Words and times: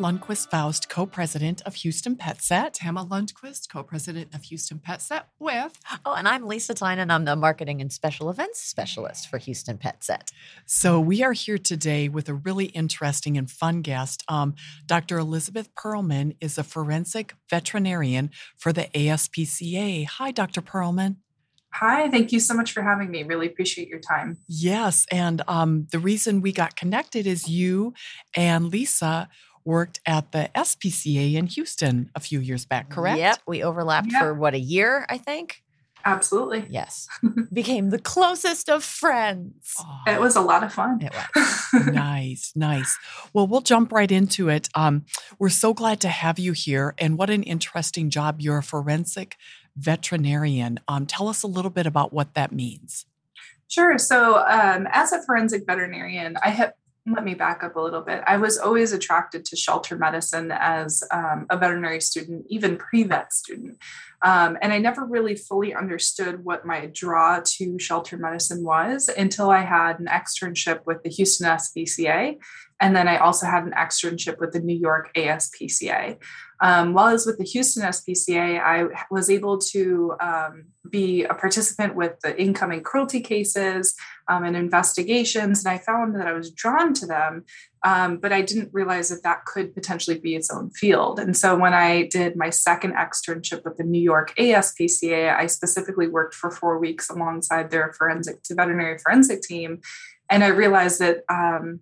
Lundquist 0.00 0.50
Faust, 0.50 0.88
co 0.88 1.04
president 1.04 1.60
of 1.66 1.74
Houston 1.74 2.16
Pet 2.16 2.40
Set. 2.40 2.72
Tama 2.72 3.04
Lundquist, 3.04 3.68
co 3.68 3.82
president 3.82 4.34
of 4.34 4.44
Houston 4.44 4.78
Pet 4.78 5.02
Set, 5.02 5.28
with. 5.38 5.78
Oh, 6.06 6.14
and 6.14 6.26
I'm 6.26 6.46
Lisa 6.46 6.72
Tynan. 6.72 7.10
I'm 7.10 7.26
the 7.26 7.36
marketing 7.36 7.82
and 7.82 7.92
special 7.92 8.30
events 8.30 8.60
specialist 8.60 9.28
for 9.28 9.36
Houston 9.36 9.76
Pet 9.76 10.02
Set. 10.02 10.30
So 10.64 10.98
we 10.98 11.22
are 11.22 11.34
here 11.34 11.58
today 11.58 12.08
with 12.08 12.30
a 12.30 12.34
really 12.34 12.66
interesting 12.66 13.36
and 13.36 13.50
fun 13.50 13.82
guest. 13.82 14.24
Um, 14.26 14.54
Dr. 14.86 15.18
Elizabeth 15.18 15.74
Perlman 15.74 16.34
is 16.40 16.56
a 16.56 16.64
forensic 16.64 17.34
veterinarian 17.50 18.30
for 18.56 18.72
the 18.72 18.88
ASPCA. 18.94 20.06
Hi, 20.06 20.30
Dr. 20.30 20.62
Perlman. 20.62 21.16
Hi, 21.74 22.08
thank 22.08 22.32
you 22.32 22.40
so 22.40 22.54
much 22.54 22.72
for 22.72 22.82
having 22.82 23.10
me. 23.10 23.22
Really 23.22 23.46
appreciate 23.46 23.88
your 23.88 24.00
time. 24.00 24.38
Yes. 24.48 25.06
And 25.10 25.42
um, 25.46 25.86
the 25.92 26.00
reason 26.00 26.40
we 26.40 26.52
got 26.52 26.74
connected 26.74 27.26
is 27.26 27.48
you 27.48 27.94
and 28.34 28.66
Lisa 28.66 29.28
worked 29.70 30.00
at 30.04 30.32
the 30.32 30.50
SPCA 30.54 31.34
in 31.34 31.46
Houston 31.46 32.10
a 32.16 32.20
few 32.20 32.40
years 32.40 32.66
back, 32.66 32.90
correct? 32.90 33.18
Yep. 33.18 33.38
We 33.46 33.62
overlapped 33.62 34.10
yep. 34.10 34.20
for 34.20 34.34
what, 34.34 34.54
a 34.54 34.58
year, 34.58 35.06
I 35.08 35.16
think? 35.16 35.62
Absolutely. 36.04 36.66
Yes. 36.68 37.08
Became 37.52 37.90
the 37.90 37.98
closest 37.98 38.68
of 38.68 38.82
friends. 38.82 39.76
Oh, 39.78 40.02
it 40.08 40.20
was 40.20 40.34
a 40.34 40.40
lot 40.40 40.64
of 40.64 40.72
fun. 40.72 41.00
It 41.00 41.14
was. 41.14 41.86
nice, 41.92 42.52
nice. 42.56 42.98
Well, 43.32 43.46
we'll 43.46 43.60
jump 43.60 43.92
right 43.92 44.10
into 44.10 44.48
it. 44.48 44.68
Um, 44.74 45.04
we're 45.38 45.50
so 45.50 45.72
glad 45.72 46.00
to 46.00 46.08
have 46.08 46.38
you 46.38 46.52
here. 46.52 46.94
And 46.98 47.16
what 47.16 47.30
an 47.30 47.44
interesting 47.44 48.10
job. 48.10 48.40
You're 48.40 48.58
a 48.58 48.62
forensic 48.62 49.36
veterinarian. 49.76 50.80
Um, 50.88 51.06
tell 51.06 51.28
us 51.28 51.44
a 51.44 51.46
little 51.46 51.70
bit 51.70 51.86
about 51.86 52.12
what 52.12 52.34
that 52.34 52.50
means. 52.50 53.06
Sure. 53.68 53.98
So, 53.98 54.44
um, 54.48 54.88
as 54.90 55.12
a 55.12 55.22
forensic 55.22 55.64
veterinarian, 55.64 56.36
I 56.42 56.50
have 56.50 56.72
let 57.06 57.24
me 57.24 57.34
back 57.34 57.64
up 57.64 57.76
a 57.76 57.80
little 57.80 58.02
bit. 58.02 58.22
I 58.26 58.36
was 58.36 58.58
always 58.58 58.92
attracted 58.92 59.44
to 59.46 59.56
shelter 59.56 59.96
medicine 59.96 60.52
as 60.52 61.02
um, 61.10 61.46
a 61.48 61.56
veterinary 61.56 62.00
student, 62.00 62.46
even 62.48 62.76
pre 62.76 63.04
vet 63.04 63.32
student. 63.32 63.78
Um, 64.22 64.58
and 64.60 64.72
I 64.72 64.78
never 64.78 65.04
really 65.04 65.34
fully 65.34 65.74
understood 65.74 66.44
what 66.44 66.66
my 66.66 66.90
draw 66.92 67.40
to 67.42 67.78
shelter 67.78 68.18
medicine 68.18 68.64
was 68.64 69.08
until 69.08 69.50
I 69.50 69.62
had 69.62 69.98
an 69.98 70.06
externship 70.06 70.84
with 70.84 71.02
the 71.02 71.08
Houston 71.08 71.46
SPCA. 71.46 72.36
And 72.80 72.94
then 72.94 73.08
I 73.08 73.16
also 73.16 73.46
had 73.46 73.64
an 73.64 73.72
externship 73.72 74.38
with 74.38 74.52
the 74.52 74.60
New 74.60 74.76
York 74.76 75.10
ASPCA. 75.14 76.18
Um, 76.60 76.92
while 76.92 77.06
I 77.06 77.12
was 77.12 77.26
with 77.26 77.38
the 77.38 77.44
Houston 77.44 77.82
SPCA, 77.84 78.60
I 78.60 79.04
was 79.10 79.30
able 79.30 79.58
to 79.58 80.14
um, 80.20 80.66
be 80.88 81.24
a 81.24 81.34
participant 81.34 81.94
with 81.94 82.20
the 82.22 82.38
incoming 82.40 82.82
cruelty 82.82 83.20
cases 83.20 83.94
um, 84.28 84.44
and 84.44 84.56
investigations, 84.56 85.64
and 85.64 85.72
I 85.72 85.78
found 85.78 86.14
that 86.16 86.26
I 86.26 86.32
was 86.32 86.50
drawn 86.50 86.92
to 86.94 87.06
them, 87.06 87.44
um, 87.84 88.18
but 88.18 88.32
I 88.32 88.42
didn't 88.42 88.70
realize 88.72 89.08
that 89.08 89.22
that 89.22 89.46
could 89.46 89.74
potentially 89.74 90.18
be 90.18 90.34
its 90.34 90.50
own 90.50 90.70
field. 90.70 91.18
And 91.18 91.36
so 91.36 91.56
when 91.56 91.72
I 91.72 92.06
did 92.08 92.36
my 92.36 92.50
second 92.50 92.94
externship 92.94 93.64
with 93.64 93.78
the 93.78 93.84
New 93.84 94.02
York 94.02 94.34
ASPCA, 94.36 95.34
I 95.34 95.46
specifically 95.46 96.08
worked 96.08 96.34
for 96.34 96.50
four 96.50 96.78
weeks 96.78 97.08
alongside 97.08 97.70
their 97.70 97.92
forensic 97.94 98.40
veterinary 98.50 98.98
forensic 98.98 99.40
team, 99.42 99.80
and 100.30 100.44
I 100.44 100.48
realized 100.48 101.00
that 101.00 101.24
um, 101.28 101.80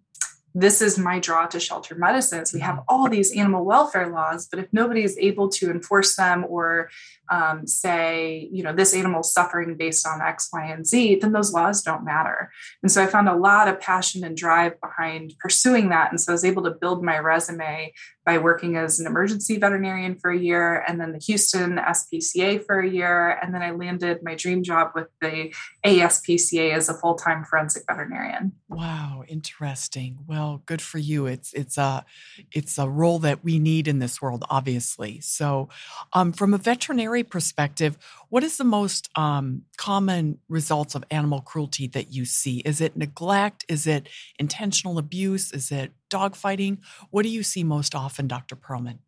this 0.60 0.82
is 0.82 0.98
my 0.98 1.18
draw 1.20 1.46
to 1.46 1.60
shelter 1.60 1.94
medicines. 1.94 2.52
We 2.52 2.60
have 2.60 2.76
mm-hmm. 2.76 2.84
all 2.88 3.08
these 3.08 3.34
animal 3.36 3.64
welfare 3.64 4.08
laws, 4.08 4.46
but 4.46 4.58
if 4.58 4.66
nobody 4.72 5.04
is 5.04 5.16
able 5.18 5.48
to 5.50 5.70
enforce 5.70 6.16
them 6.16 6.44
or 6.48 6.90
um, 7.30 7.66
say, 7.66 8.48
you 8.52 8.62
know, 8.62 8.72
this 8.72 8.94
animal 8.94 9.22
suffering 9.22 9.76
based 9.76 10.06
on 10.06 10.20
X, 10.20 10.48
Y, 10.52 10.66
and 10.66 10.86
Z, 10.86 11.16
then 11.16 11.32
those 11.32 11.52
laws 11.52 11.82
don't 11.82 12.04
matter. 12.04 12.50
And 12.82 12.90
so 12.90 13.02
I 13.02 13.06
found 13.06 13.28
a 13.28 13.36
lot 13.36 13.68
of 13.68 13.80
passion 13.80 14.24
and 14.24 14.36
drive 14.36 14.80
behind 14.80 15.34
pursuing 15.38 15.90
that. 15.90 16.10
And 16.10 16.20
so 16.20 16.32
I 16.32 16.34
was 16.34 16.44
able 16.44 16.62
to 16.64 16.70
build 16.70 17.04
my 17.04 17.18
resume 17.18 17.92
by 18.28 18.36
working 18.36 18.76
as 18.76 19.00
an 19.00 19.06
emergency 19.06 19.56
veterinarian 19.56 20.14
for 20.14 20.30
a 20.30 20.38
year 20.38 20.84
and 20.86 21.00
then 21.00 21.12
the 21.12 21.18
Houston 21.18 21.76
SPCA 21.76 22.62
for 22.62 22.78
a 22.78 22.86
year. 22.86 23.38
And 23.42 23.54
then 23.54 23.62
I 23.62 23.70
landed 23.70 24.22
my 24.22 24.34
dream 24.34 24.62
job 24.62 24.90
with 24.94 25.06
the 25.22 25.54
ASPCA 25.82 26.74
as 26.74 26.90
a 26.90 26.94
full 26.94 27.14
time 27.14 27.42
forensic 27.44 27.84
veterinarian. 27.88 28.52
Wow, 28.68 29.24
interesting. 29.26 30.18
Well, 30.26 30.62
good 30.66 30.82
for 30.82 30.98
you. 30.98 31.24
It's 31.24 31.54
it's 31.54 31.78
a 31.78 32.04
it's 32.52 32.76
a 32.76 32.86
role 32.86 33.18
that 33.20 33.42
we 33.42 33.58
need 33.58 33.88
in 33.88 33.98
this 33.98 34.20
world, 34.20 34.44
obviously. 34.50 35.20
So, 35.20 35.70
um, 36.12 36.32
from 36.34 36.52
a 36.52 36.58
veterinary 36.58 37.17
perspective, 37.22 37.98
what 38.28 38.44
is 38.44 38.56
the 38.56 38.64
most 38.64 39.08
um, 39.16 39.62
common 39.76 40.38
results 40.48 40.94
of 40.94 41.04
animal 41.10 41.40
cruelty 41.40 41.86
that 41.88 42.12
you 42.12 42.24
see? 42.24 42.58
Is 42.60 42.80
it 42.80 42.96
neglect? 42.96 43.64
Is 43.68 43.86
it 43.86 44.08
intentional 44.38 44.98
abuse? 44.98 45.52
Is 45.52 45.70
it 45.70 45.92
dogfighting? 46.10 46.78
What 47.10 47.22
do 47.22 47.28
you 47.28 47.42
see 47.42 47.64
most 47.64 47.94
often, 47.94 48.28
Dr. 48.28 48.56
Perlman? 48.56 48.98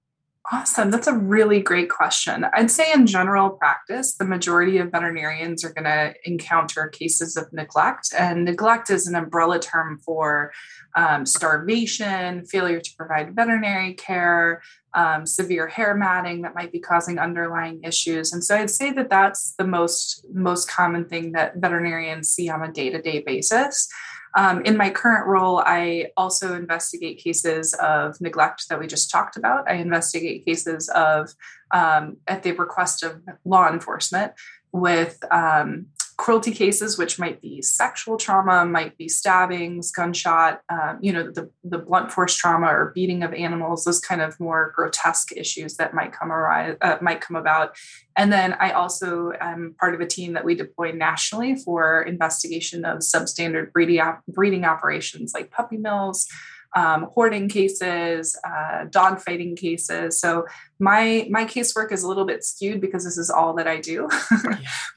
Awesome. 0.52 0.90
That's 0.90 1.06
a 1.06 1.16
really 1.16 1.60
great 1.60 1.90
question. 1.90 2.44
I'd 2.54 2.72
say, 2.72 2.92
in 2.92 3.06
general 3.06 3.50
practice, 3.50 4.16
the 4.16 4.24
majority 4.24 4.78
of 4.78 4.90
veterinarians 4.90 5.64
are 5.64 5.72
going 5.72 5.84
to 5.84 6.14
encounter 6.24 6.88
cases 6.88 7.36
of 7.36 7.52
neglect. 7.52 8.08
And 8.18 8.46
neglect 8.46 8.90
is 8.90 9.06
an 9.06 9.14
umbrella 9.14 9.60
term 9.60 9.98
for 9.98 10.50
um, 10.96 11.26
starvation, 11.26 12.44
failure 12.46 12.80
to 12.80 12.90
provide 12.96 13.34
veterinary 13.34 13.94
care, 13.94 14.62
um, 14.94 15.26
severe 15.26 15.68
hair 15.68 15.94
matting 15.94 16.42
that 16.42 16.54
might 16.54 16.72
be 16.72 16.80
causing 16.80 17.18
underlying 17.18 17.82
issues. 17.84 18.32
And 18.32 18.42
so 18.42 18.56
I'd 18.56 18.70
say 18.70 18.92
that 18.92 19.10
that's 19.10 19.54
the 19.56 19.66
most, 19.66 20.24
most 20.32 20.68
common 20.68 21.04
thing 21.04 21.32
that 21.32 21.56
veterinarians 21.56 22.30
see 22.30 22.48
on 22.48 22.62
a 22.62 22.72
day 22.72 22.90
to 22.90 23.00
day 23.00 23.20
basis. 23.20 23.88
Um, 24.36 24.62
in 24.62 24.76
my 24.76 24.90
current 24.90 25.26
role, 25.26 25.60
I 25.64 26.06
also 26.16 26.54
investigate 26.54 27.18
cases 27.18 27.74
of 27.74 28.20
neglect 28.20 28.68
that 28.68 28.78
we 28.78 28.86
just 28.86 29.10
talked 29.10 29.36
about. 29.36 29.68
I 29.68 29.74
investigate 29.74 30.44
cases 30.44 30.88
of, 30.90 31.30
um, 31.72 32.18
at 32.28 32.42
the 32.42 32.52
request 32.52 33.02
of 33.02 33.22
law 33.44 33.68
enforcement, 33.68 34.32
with 34.72 35.18
um, 35.32 35.86
cruelty 36.20 36.52
cases, 36.52 36.98
which 36.98 37.18
might 37.18 37.40
be 37.40 37.62
sexual 37.62 38.18
trauma, 38.18 38.66
might 38.66 38.94
be 38.98 39.08
stabbings, 39.08 39.90
gunshot, 39.90 40.60
um, 40.68 40.98
you 41.00 41.10
know, 41.10 41.22
the, 41.22 41.50
the 41.64 41.78
blunt 41.78 42.12
force 42.12 42.36
trauma 42.36 42.66
or 42.66 42.92
beating 42.94 43.22
of 43.22 43.32
animals, 43.32 43.84
those 43.84 43.98
kind 43.98 44.20
of 44.20 44.38
more 44.38 44.70
grotesque 44.76 45.32
issues 45.34 45.76
that 45.76 45.94
might 45.94 46.12
come 46.12 46.30
arise, 46.30 46.76
uh, 46.82 46.98
might 47.00 47.22
come 47.22 47.36
about. 47.36 47.74
And 48.18 48.30
then 48.30 48.52
I 48.60 48.72
also 48.72 49.32
am 49.40 49.74
part 49.80 49.94
of 49.94 50.02
a 50.02 50.06
team 50.06 50.34
that 50.34 50.44
we 50.44 50.54
deploy 50.54 50.92
nationally 50.92 51.56
for 51.56 52.02
investigation 52.02 52.84
of 52.84 52.98
substandard 52.98 53.72
breeding, 53.72 54.02
breeding 54.28 54.66
operations 54.66 55.32
like 55.32 55.50
puppy 55.50 55.78
mills, 55.78 56.28
um, 56.76 57.08
hoarding 57.12 57.48
cases, 57.48 58.38
uh, 58.46 58.84
dog 58.90 59.20
fighting 59.20 59.56
cases. 59.56 60.20
So 60.20 60.46
my 60.78 61.26
my 61.30 61.44
casework 61.44 61.92
is 61.92 62.02
a 62.02 62.08
little 62.08 62.24
bit 62.24 62.44
skewed 62.44 62.80
because 62.80 63.04
this 63.04 63.18
is 63.18 63.30
all 63.30 63.54
that 63.54 63.66
I 63.66 63.80
do. 63.80 64.08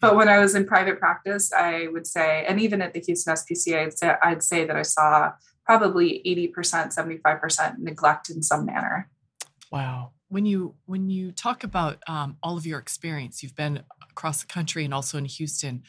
But 0.03 0.17
when 0.17 0.27
I 0.27 0.39
was 0.39 0.53
in 0.53 0.65
private 0.65 0.99
practice, 0.99 1.53
I 1.53 1.87
would 1.87 2.05
say, 2.05 2.45
and 2.45 2.59
even 2.59 2.81
at 2.81 2.93
the 2.93 2.99
Houston 2.99 3.35
SPCA, 3.35 3.85
I'd 3.85 3.97
say, 3.97 4.15
I'd 4.21 4.43
say 4.43 4.65
that 4.65 4.75
I 4.75 4.81
saw 4.81 5.31
probably 5.65 6.21
80%, 6.25 6.93
75% 6.93 7.77
neglect 7.77 8.29
in 8.29 8.43
some 8.43 8.65
manner. 8.65 9.09
Wow. 9.71 10.11
When 10.27 10.45
you 10.45 10.75
when 10.87 11.09
you 11.09 11.31
talk 11.31 11.63
about 11.63 12.03
um, 12.09 12.35
all 12.43 12.57
of 12.57 12.65
your 12.65 12.79
experience, 12.79 13.41
you've 13.41 13.55
been 13.55 13.83
across 14.11 14.41
the 14.41 14.47
country 14.47 14.83
and 14.83 14.93
also 14.93 15.17
in 15.17 15.23
Houston. 15.23 15.83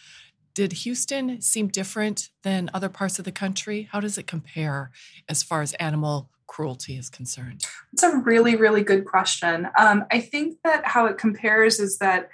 Did 0.55 0.73
Houston 0.73 1.41
seem 1.41 1.67
different 1.67 2.31
than 2.45 2.71
other 2.73 2.89
parts 2.89 3.19
of 3.19 3.25
the 3.25 3.33
country? 3.33 3.89
How 3.91 3.99
does 3.99 4.17
it 4.17 4.29
compare 4.29 4.93
as 5.29 5.43
far 5.43 5.63
as 5.63 5.73
animal 5.75 6.31
cruelty 6.47 6.97
is 6.97 7.11
concerned? 7.11 7.65
It's 7.93 8.05
a 8.05 8.17
really, 8.19 8.55
really 8.55 8.83
good 8.83 9.05
question. 9.05 9.69
Um, 9.77 10.05
I 10.13 10.21
think 10.21 10.59
that 10.63 10.87
how 10.87 11.07
it 11.07 11.19
compares 11.19 11.81
is 11.81 11.99
that 11.99 12.29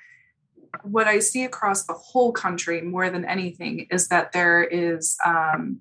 what 0.82 1.06
I 1.06 1.18
see 1.20 1.44
across 1.44 1.84
the 1.84 1.94
whole 1.94 2.32
country 2.32 2.82
more 2.82 3.08
than 3.08 3.24
anything 3.24 3.86
is 3.90 4.08
that 4.08 4.32
there 4.32 4.62
is 4.62 5.16
um, 5.24 5.80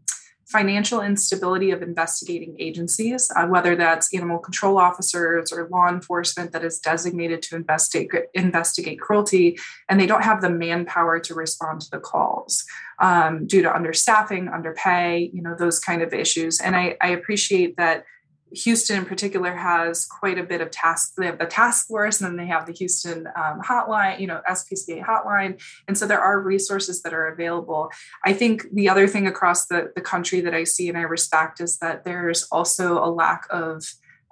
financial 0.50 1.02
instability 1.02 1.70
of 1.70 1.84
investigating 1.84 2.56
agencies, 2.60 3.32
uh, 3.36 3.46
whether 3.46 3.76
that's 3.76 4.14
animal 4.16 4.40
control 4.40 4.80
officers 4.80 5.52
or 5.52 5.70
law 5.70 5.88
enforcement 5.88 6.52
that 6.52 6.64
is 6.64 6.80
designated 6.80 7.42
to 7.44 7.56
investigate 7.56 8.26
investigate 8.34 9.00
cruelty, 9.00 9.58
and 9.88 10.00
they 10.00 10.08
don't 10.08 10.24
have 10.24 10.42
the 10.42 10.50
manpower 10.50 11.20
to 11.20 11.36
respond 11.36 11.82
to 11.82 11.90
the 11.92 12.00
calls 12.00 12.66
um, 13.00 13.46
due 13.46 13.62
to 13.62 13.70
understaffing, 13.70 14.52
underpay, 14.52 15.30
you 15.34 15.42
know, 15.42 15.56
those 15.56 15.80
kind 15.80 16.02
of 16.02 16.14
issues. 16.14 16.60
And 16.60 16.76
I, 16.76 16.98
I 17.00 17.10
appreciate 17.10 17.78
that 17.78 18.06
Houston 18.52 18.98
in 18.98 19.06
particular 19.06 19.56
has 19.56 20.06
quite 20.06 20.38
a 20.38 20.44
bit 20.44 20.62
of 20.62 20.72
task. 20.72 21.14
They 21.18 21.26
have 21.26 21.40
the 21.40 21.46
task 21.46 21.88
force, 21.88 22.20
and 22.20 22.30
then 22.30 22.38
they 22.38 22.52
have 22.52 22.66
the 22.66 22.74
Houston 22.74 23.28
um, 23.36 23.62
hotline, 23.62 24.20
you 24.20 24.28
know, 24.28 24.42
SPCA 24.50 25.04
hotline, 25.04 25.62
and 25.88 25.98
so 25.98 26.08
there 26.08 26.22
are 26.22 26.42
resources 26.42 27.02
that 27.04 27.14
are 27.14 27.28
available. 27.28 27.90
I 28.26 28.34
think 28.34 28.66
the 28.74 28.90
other 28.90 29.08
thing 29.08 29.28
across 29.28 29.68
the 29.68 29.92
the 29.96 30.02
country 30.02 30.42
that 30.42 30.54
I 30.54 30.64
see 30.64 30.90
and 30.90 30.98
I 30.98 31.02
respect 31.02 31.62
is 31.62 31.78
that 31.80 32.04
there's 32.04 32.44
also 32.52 33.04
a 33.04 33.10
lack 33.10 33.46
of 33.50 33.84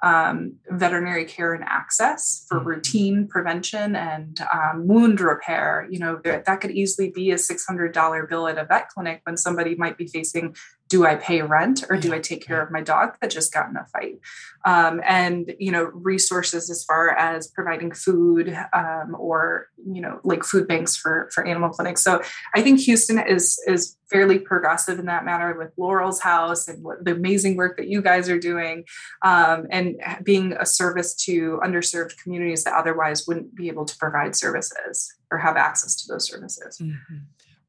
um, 0.04 0.54
veterinary 0.70 1.26
care 1.26 1.54
and 1.54 1.64
access 1.64 2.46
for 2.48 2.60
mm-hmm. 2.60 2.68
routine 2.68 3.28
prevention 3.28 3.96
and 3.96 4.40
um, 4.54 4.88
wound 4.88 5.20
repair. 5.20 5.88
You 5.90 6.00
know, 6.00 6.22
that 6.24 6.62
could 6.62 6.72
easily 6.72 7.10
be 7.10 7.32
a 7.32 7.36
$600 7.36 8.30
bill 8.30 8.48
at 8.48 8.58
a 8.58 8.66
vet 8.66 8.90
clinic 8.90 9.22
when 9.24 9.38
somebody 9.38 9.76
might 9.76 9.98
be 9.98 10.08
facing 10.08 10.56
do 10.88 11.06
I 11.06 11.16
pay 11.16 11.42
rent 11.42 11.84
or 11.90 11.98
do 11.98 12.14
I 12.14 12.20
take 12.20 12.46
care 12.46 12.62
of 12.62 12.72
my 12.72 12.82
dog 12.82 13.18
that 13.22 13.32
just 13.32 13.54
got 13.54 13.70
in 13.70 13.76
a 13.76 13.86
fight? 13.86 14.20
Um, 14.66 15.02
and 15.06 15.54
you 15.60 15.72
know, 15.72 15.86
resources 15.94 16.70
as 16.70 16.84
far 16.84 17.10
as 17.10 17.48
providing 17.48 17.92
food 17.92 18.58
um, 18.74 19.16
or 19.18 19.68
you 19.86 20.02
know, 20.02 20.20
like 20.24 20.44
food 20.44 20.68
banks 20.68 20.96
for 20.96 21.30
for 21.34 21.46
animal 21.46 21.70
clinics. 21.70 22.04
So 22.04 22.22
I 22.56 22.62
think 22.62 22.80
Houston 22.82 23.20
is 23.20 23.62
is 23.68 23.98
fairly 24.10 24.40
progressive 24.40 25.00
in 25.00 25.06
that 25.06 25.26
matter 25.26 25.58
with 25.58 25.72
Laurel's 25.78 26.22
House 26.22 26.68
and 26.68 26.84
what, 26.84 27.04
the 27.04 27.12
amazing 27.12 27.58
work 27.58 27.78
that 27.78 27.88
you 27.88 28.02
guys 28.02 28.30
are 28.30 28.40
doing, 28.40 28.86
um, 29.22 29.68
and 29.70 29.98
being 30.24 30.54
a 30.54 30.66
service 30.66 31.14
to 31.26 31.60
underserved 31.64 32.18
communities 32.22 32.64
that 32.64 32.74
otherwise 32.74 33.28
wouldn't 33.28 33.54
be 33.56 33.68
able 33.68 33.86
to 33.86 33.98
provide 33.98 34.36
services 34.36 35.14
or 35.32 35.38
have 35.38 35.58
access 35.58 35.96
to 35.96 36.12
those 36.12 36.28
services. 36.28 36.78
Mm-hmm. 36.82 37.18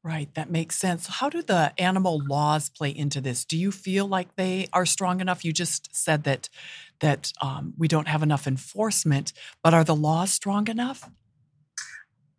Right, 0.01 0.33
that 0.35 0.49
makes 0.49 0.77
sense. 0.77 1.07
How 1.07 1.29
do 1.29 1.41
the 1.41 1.73
animal 1.77 2.21
laws 2.25 2.69
play 2.69 2.89
into 2.89 3.19
this? 3.19 3.43
Do 3.43 3.57
you 3.57 3.69
feel 3.69 4.07
like 4.07 4.35
they 4.37 4.69
are 4.71 4.85
strong 4.85 5.19
enough? 5.19 5.43
You 5.43 5.51
just 5.51 5.93
said 5.93 6.23
that 6.23 6.47
that 7.01 7.33
um, 7.41 7.73
we 7.77 7.87
don't 7.87 8.07
have 8.07 8.23
enough 8.23 8.47
enforcement, 8.47 9.33
but 9.61 9.73
are 9.73 9.83
the 9.83 9.95
laws 9.95 10.31
strong 10.31 10.67
enough? 10.69 11.09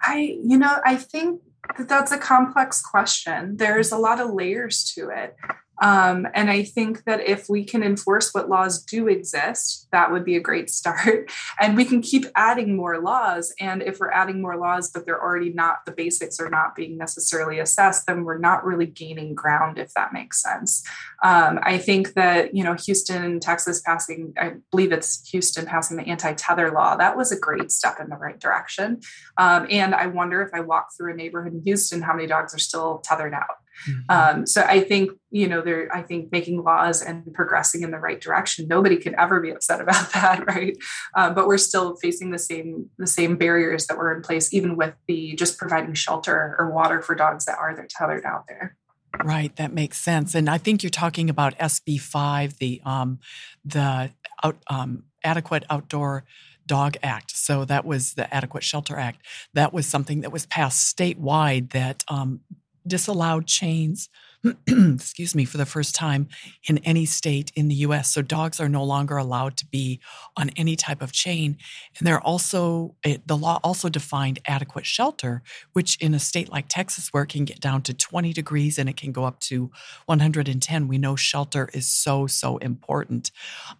I, 0.00 0.38
you 0.42 0.56
know, 0.58 0.78
I 0.84 0.96
think 0.96 1.42
that 1.76 1.88
that's 1.88 2.12
a 2.12 2.18
complex 2.18 2.80
question. 2.82 3.56
There's 3.56 3.92
a 3.92 3.98
lot 3.98 4.20
of 4.20 4.32
layers 4.32 4.84
to 4.94 5.10
it. 5.10 5.36
Um, 5.80 6.26
and 6.34 6.50
I 6.50 6.62
think 6.62 7.04
that 7.04 7.20
if 7.20 7.48
we 7.48 7.64
can 7.64 7.82
enforce 7.82 8.32
what 8.34 8.48
laws 8.48 8.82
do 8.82 9.08
exist, 9.08 9.88
that 9.92 10.12
would 10.12 10.24
be 10.24 10.36
a 10.36 10.40
great 10.40 10.70
start. 10.70 11.30
And 11.60 11.76
we 11.76 11.84
can 11.84 12.00
keep 12.00 12.24
adding 12.36 12.76
more 12.76 13.00
laws. 13.00 13.52
And 13.60 13.82
if 13.82 13.98
we're 14.00 14.10
adding 14.10 14.40
more 14.40 14.56
laws, 14.56 14.90
but 14.90 15.04
they're 15.04 15.20
already 15.20 15.52
not, 15.52 15.84
the 15.84 15.92
basics 15.92 16.40
are 16.40 16.48
not 16.48 16.74
being 16.74 16.96
necessarily 16.96 17.58
assessed, 17.58 18.06
then 18.06 18.24
we're 18.24 18.38
not 18.38 18.64
really 18.64 18.86
gaining 18.86 19.34
ground, 19.34 19.78
if 19.78 19.92
that 19.94 20.12
makes 20.12 20.40
sense. 20.40 20.82
Um, 21.22 21.58
I 21.62 21.76
think 21.76 22.14
that, 22.14 22.54
you 22.54 22.64
know, 22.64 22.74
Houston, 22.74 23.40
Texas 23.40 23.82
passing, 23.82 24.32
I 24.38 24.54
believe 24.70 24.92
it's 24.92 25.28
Houston 25.30 25.66
passing 25.66 25.96
the 25.96 26.04
anti 26.04 26.32
tether 26.34 26.70
law, 26.70 26.96
that 26.96 27.16
was 27.16 27.30
a 27.30 27.38
great 27.38 27.70
step 27.70 27.98
in 28.00 28.08
the 28.08 28.16
right 28.16 28.38
direction. 28.38 29.00
Um, 29.36 29.66
and 29.70 29.94
I 29.94 30.06
wonder 30.06 30.42
if 30.42 30.50
I 30.54 30.60
walk 30.60 30.88
through 30.96 31.12
a 31.12 31.16
neighborhood 31.16 31.52
in 31.52 31.62
Houston, 31.62 32.02
how 32.02 32.14
many 32.14 32.26
dogs 32.26 32.54
are 32.54 32.58
still 32.58 32.98
tethered 33.04 33.34
out. 33.34 33.56
Mm-hmm. 33.88 34.38
Um, 34.40 34.46
so 34.46 34.62
I 34.62 34.80
think 34.80 35.10
you 35.30 35.48
know 35.48 35.62
there. 35.62 35.88
I 35.94 36.02
think 36.02 36.32
making 36.32 36.62
laws 36.62 37.02
and 37.02 37.32
progressing 37.32 37.82
in 37.82 37.90
the 37.90 37.98
right 37.98 38.20
direction. 38.20 38.66
Nobody 38.68 38.96
can 38.96 39.18
ever 39.18 39.40
be 39.40 39.50
upset 39.50 39.80
about 39.80 40.12
that, 40.12 40.46
right? 40.46 40.76
Um, 41.16 41.34
but 41.34 41.46
we're 41.46 41.58
still 41.58 41.96
facing 41.96 42.30
the 42.30 42.38
same 42.38 42.90
the 42.98 43.06
same 43.06 43.36
barriers 43.36 43.86
that 43.86 43.96
were 43.96 44.14
in 44.14 44.22
place, 44.22 44.52
even 44.52 44.76
with 44.76 44.94
the 45.06 45.34
just 45.34 45.58
providing 45.58 45.94
shelter 45.94 46.56
or 46.58 46.70
water 46.72 47.02
for 47.02 47.14
dogs 47.14 47.44
that 47.46 47.58
are 47.58 47.74
tethered 47.88 48.24
out 48.24 48.44
there. 48.48 48.76
Right, 49.24 49.54
that 49.56 49.72
makes 49.72 49.98
sense. 49.98 50.34
And 50.34 50.48
I 50.48 50.58
think 50.58 50.82
you're 50.82 50.90
talking 50.90 51.28
about 51.28 51.58
SB 51.58 52.00
five, 52.00 52.58
the 52.58 52.80
um, 52.84 53.18
the 53.64 54.12
out, 54.42 54.56
um, 54.68 55.04
adequate 55.24 55.64
outdoor 55.68 56.24
Dog 56.70 56.96
Act. 57.02 57.36
So 57.36 57.64
that 57.64 57.84
was 57.84 58.14
the 58.14 58.32
Adequate 58.32 58.62
Shelter 58.62 58.96
Act. 58.96 59.26
That 59.54 59.72
was 59.72 59.86
something 59.86 60.20
that 60.20 60.30
was 60.30 60.46
passed 60.46 60.96
statewide 60.96 61.72
that 61.72 62.04
um, 62.06 62.42
disallowed 62.86 63.46
chains, 63.46 64.08
excuse 64.66 65.34
me, 65.34 65.44
for 65.44 65.58
the 65.58 65.66
first 65.66 65.94
time 65.94 66.28
in 66.64 66.78
any 66.78 67.04
state 67.04 67.52
in 67.54 67.68
the 67.68 67.74
US. 67.76 68.10
So 68.10 68.22
dogs 68.22 68.58
are 68.58 68.68
no 68.68 68.82
longer 68.82 69.16
allowed 69.16 69.56
to 69.58 69.66
be 69.66 70.00
on 70.36 70.50
any 70.56 70.76
type 70.76 71.02
of 71.02 71.12
chain. 71.12 71.58
And 71.98 72.06
they're 72.06 72.20
also, 72.20 72.94
it, 73.04 73.26
the 73.26 73.36
law 73.36 73.60
also 73.62 73.88
defined 73.88 74.38
adequate 74.46 74.86
shelter, 74.86 75.42
which 75.72 75.96
in 76.00 76.14
a 76.14 76.18
state 76.18 76.50
like 76.50 76.66
Texas, 76.68 77.12
where 77.12 77.24
it 77.24 77.28
can 77.28 77.44
get 77.44 77.60
down 77.60 77.82
to 77.82 77.94
20 77.94 78.32
degrees 78.32 78.78
and 78.78 78.88
it 78.88 78.96
can 78.96 79.12
go 79.12 79.24
up 79.24 79.40
to 79.40 79.70
110, 80.06 80.88
we 80.88 80.98
know 80.98 81.16
shelter 81.16 81.68
is 81.74 81.86
so, 81.86 82.26
so 82.26 82.56
important. 82.58 83.30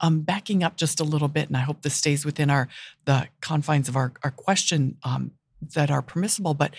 Um, 0.01 0.21
backing 0.21 0.63
up 0.63 0.77
just 0.77 1.01
a 1.01 1.05
little 1.05 1.29
bit, 1.29 1.49
and 1.49 1.57
I 1.57 1.61
hope 1.61 1.83
this 1.83 1.95
stays 1.95 2.25
within 2.25 2.51
our 2.51 2.69
the 3.07 3.29
confines 3.41 3.89
of 3.89 3.97
our, 3.97 4.13
our 4.23 4.31
question 4.31 4.97
um, 5.03 5.33
that 5.75 5.91
are 5.91 6.03
permissible. 6.03 6.55
But 6.55 6.75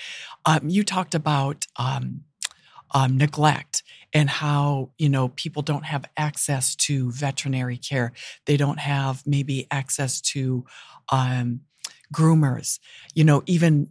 um, 0.45 0.69
you 0.69 0.83
talked 0.83 1.15
about 1.15 1.65
um, 1.77 2.21
um, 2.91 3.17
neglect 3.17 3.83
and 4.13 4.29
how 4.29 4.91
you 4.97 5.09
know 5.09 5.29
people 5.29 5.61
don't 5.61 5.85
have 5.85 6.05
access 6.17 6.75
to 6.75 7.11
veterinary 7.11 7.77
care. 7.77 8.11
They 8.45 8.57
don't 8.57 8.79
have 8.79 9.25
maybe 9.25 9.67
access 9.71 10.21
to 10.21 10.65
um, 11.09 11.61
groomers. 12.13 12.79
You 13.13 13.23
know, 13.23 13.43
even 13.45 13.89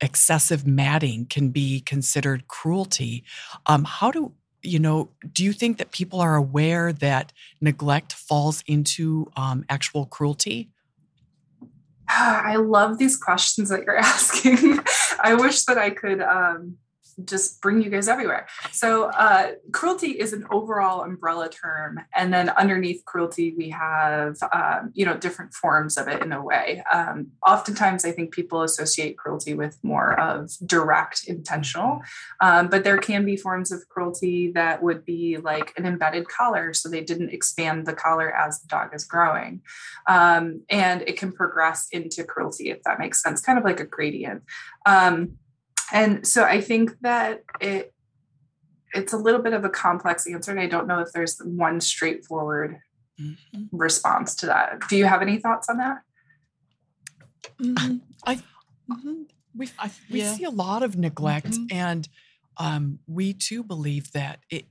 excessive 0.00 0.66
matting 0.66 1.26
can 1.26 1.50
be 1.50 1.80
considered 1.80 2.48
cruelty. 2.48 3.24
Um, 3.66 3.84
how 3.84 4.10
do 4.10 4.32
you 4.62 4.78
know, 4.78 5.10
do 5.32 5.44
you 5.44 5.52
think 5.52 5.78
that 5.78 5.90
people 5.90 6.20
are 6.20 6.36
aware 6.36 6.92
that 6.92 7.32
neglect 7.60 8.12
falls 8.12 8.62
into 8.66 9.30
um, 9.36 9.64
actual 9.68 10.06
cruelty? 10.06 10.70
I 12.18 12.56
love 12.56 12.98
these 12.98 13.16
questions 13.16 13.68
that 13.70 13.84
you're 13.84 13.96
asking. 14.12 14.80
I 15.20 15.34
wish 15.34 15.64
that 15.64 15.78
I 15.78 15.90
could 15.90 16.20
um, 16.20 16.76
just 17.24 17.60
bring 17.60 17.82
you 17.82 17.90
guys 17.90 18.08
everywhere. 18.08 18.46
So, 18.70 19.04
uh, 19.04 19.52
cruelty 19.72 20.12
is 20.12 20.32
an 20.32 20.46
overall 20.50 21.02
umbrella 21.02 21.48
term, 21.48 22.00
and 22.14 22.32
then 22.32 22.48
underneath 22.50 23.04
cruelty, 23.04 23.54
we 23.56 23.70
have 23.70 24.36
um, 24.52 24.90
you 24.94 25.04
know 25.04 25.16
different 25.16 25.54
forms 25.54 25.96
of 25.96 26.08
it 26.08 26.22
in 26.22 26.32
a 26.32 26.42
way. 26.42 26.82
Um, 26.92 27.28
oftentimes, 27.46 28.04
I 28.04 28.12
think 28.12 28.32
people 28.32 28.62
associate 28.62 29.16
cruelty 29.18 29.54
with 29.54 29.78
more 29.82 30.18
of 30.18 30.50
direct, 30.66 31.24
intentional, 31.26 32.00
um, 32.40 32.68
but 32.68 32.84
there 32.84 32.98
can 32.98 33.24
be 33.24 33.36
forms 33.36 33.72
of 33.72 33.88
cruelty 33.88 34.52
that 34.52 34.82
would 34.82 35.04
be 35.04 35.36
like 35.38 35.72
an 35.76 35.86
embedded 35.86 36.28
collar, 36.28 36.72
so 36.72 36.88
they 36.88 37.02
didn't 37.02 37.30
expand 37.30 37.86
the 37.86 37.94
collar 37.94 38.34
as 38.34 38.60
the 38.60 38.68
dog 38.68 38.94
is 38.94 39.04
growing, 39.04 39.62
um, 40.08 40.62
and 40.68 41.02
it 41.02 41.18
can 41.18 41.32
progress 41.32 41.88
into 41.92 42.24
cruelty 42.24 42.70
if 42.70 42.82
that 42.84 42.98
makes 42.98 43.22
sense, 43.22 43.40
kind 43.40 43.58
of 43.58 43.64
like 43.64 43.80
a 43.80 43.86
gradient. 43.86 44.42
Um, 44.86 45.38
and 45.92 46.26
so 46.26 46.42
I 46.44 46.60
think 46.60 46.98
that 47.02 47.44
it 47.60 47.92
it's 48.94 49.12
a 49.12 49.16
little 49.16 49.40
bit 49.40 49.52
of 49.52 49.64
a 49.64 49.68
complex 49.68 50.26
answer, 50.26 50.50
and 50.50 50.60
I 50.60 50.66
don't 50.66 50.86
know 50.86 50.98
if 51.00 51.12
there's 51.12 51.38
one 51.38 51.80
straightforward 51.80 52.78
mm-hmm. 53.20 53.64
response 53.70 54.34
to 54.36 54.46
that. 54.46 54.80
Do 54.88 54.96
you 54.96 55.04
have 55.04 55.22
any 55.22 55.38
thoughts 55.38 55.68
on 55.68 55.78
that? 55.78 55.98
Mm-hmm. 57.60 57.96
I, 58.26 58.36
mm-hmm. 58.90 59.22
we 59.56 59.70
I, 59.78 59.90
we 60.10 60.20
yeah. 60.20 60.32
see 60.34 60.44
a 60.44 60.50
lot 60.50 60.82
of 60.82 60.96
neglect, 60.96 61.50
mm-hmm. 61.50 61.76
and 61.76 62.08
um, 62.56 62.98
we 63.06 63.32
too 63.32 63.62
believe 63.62 64.12
that 64.12 64.40
it, 64.50 64.64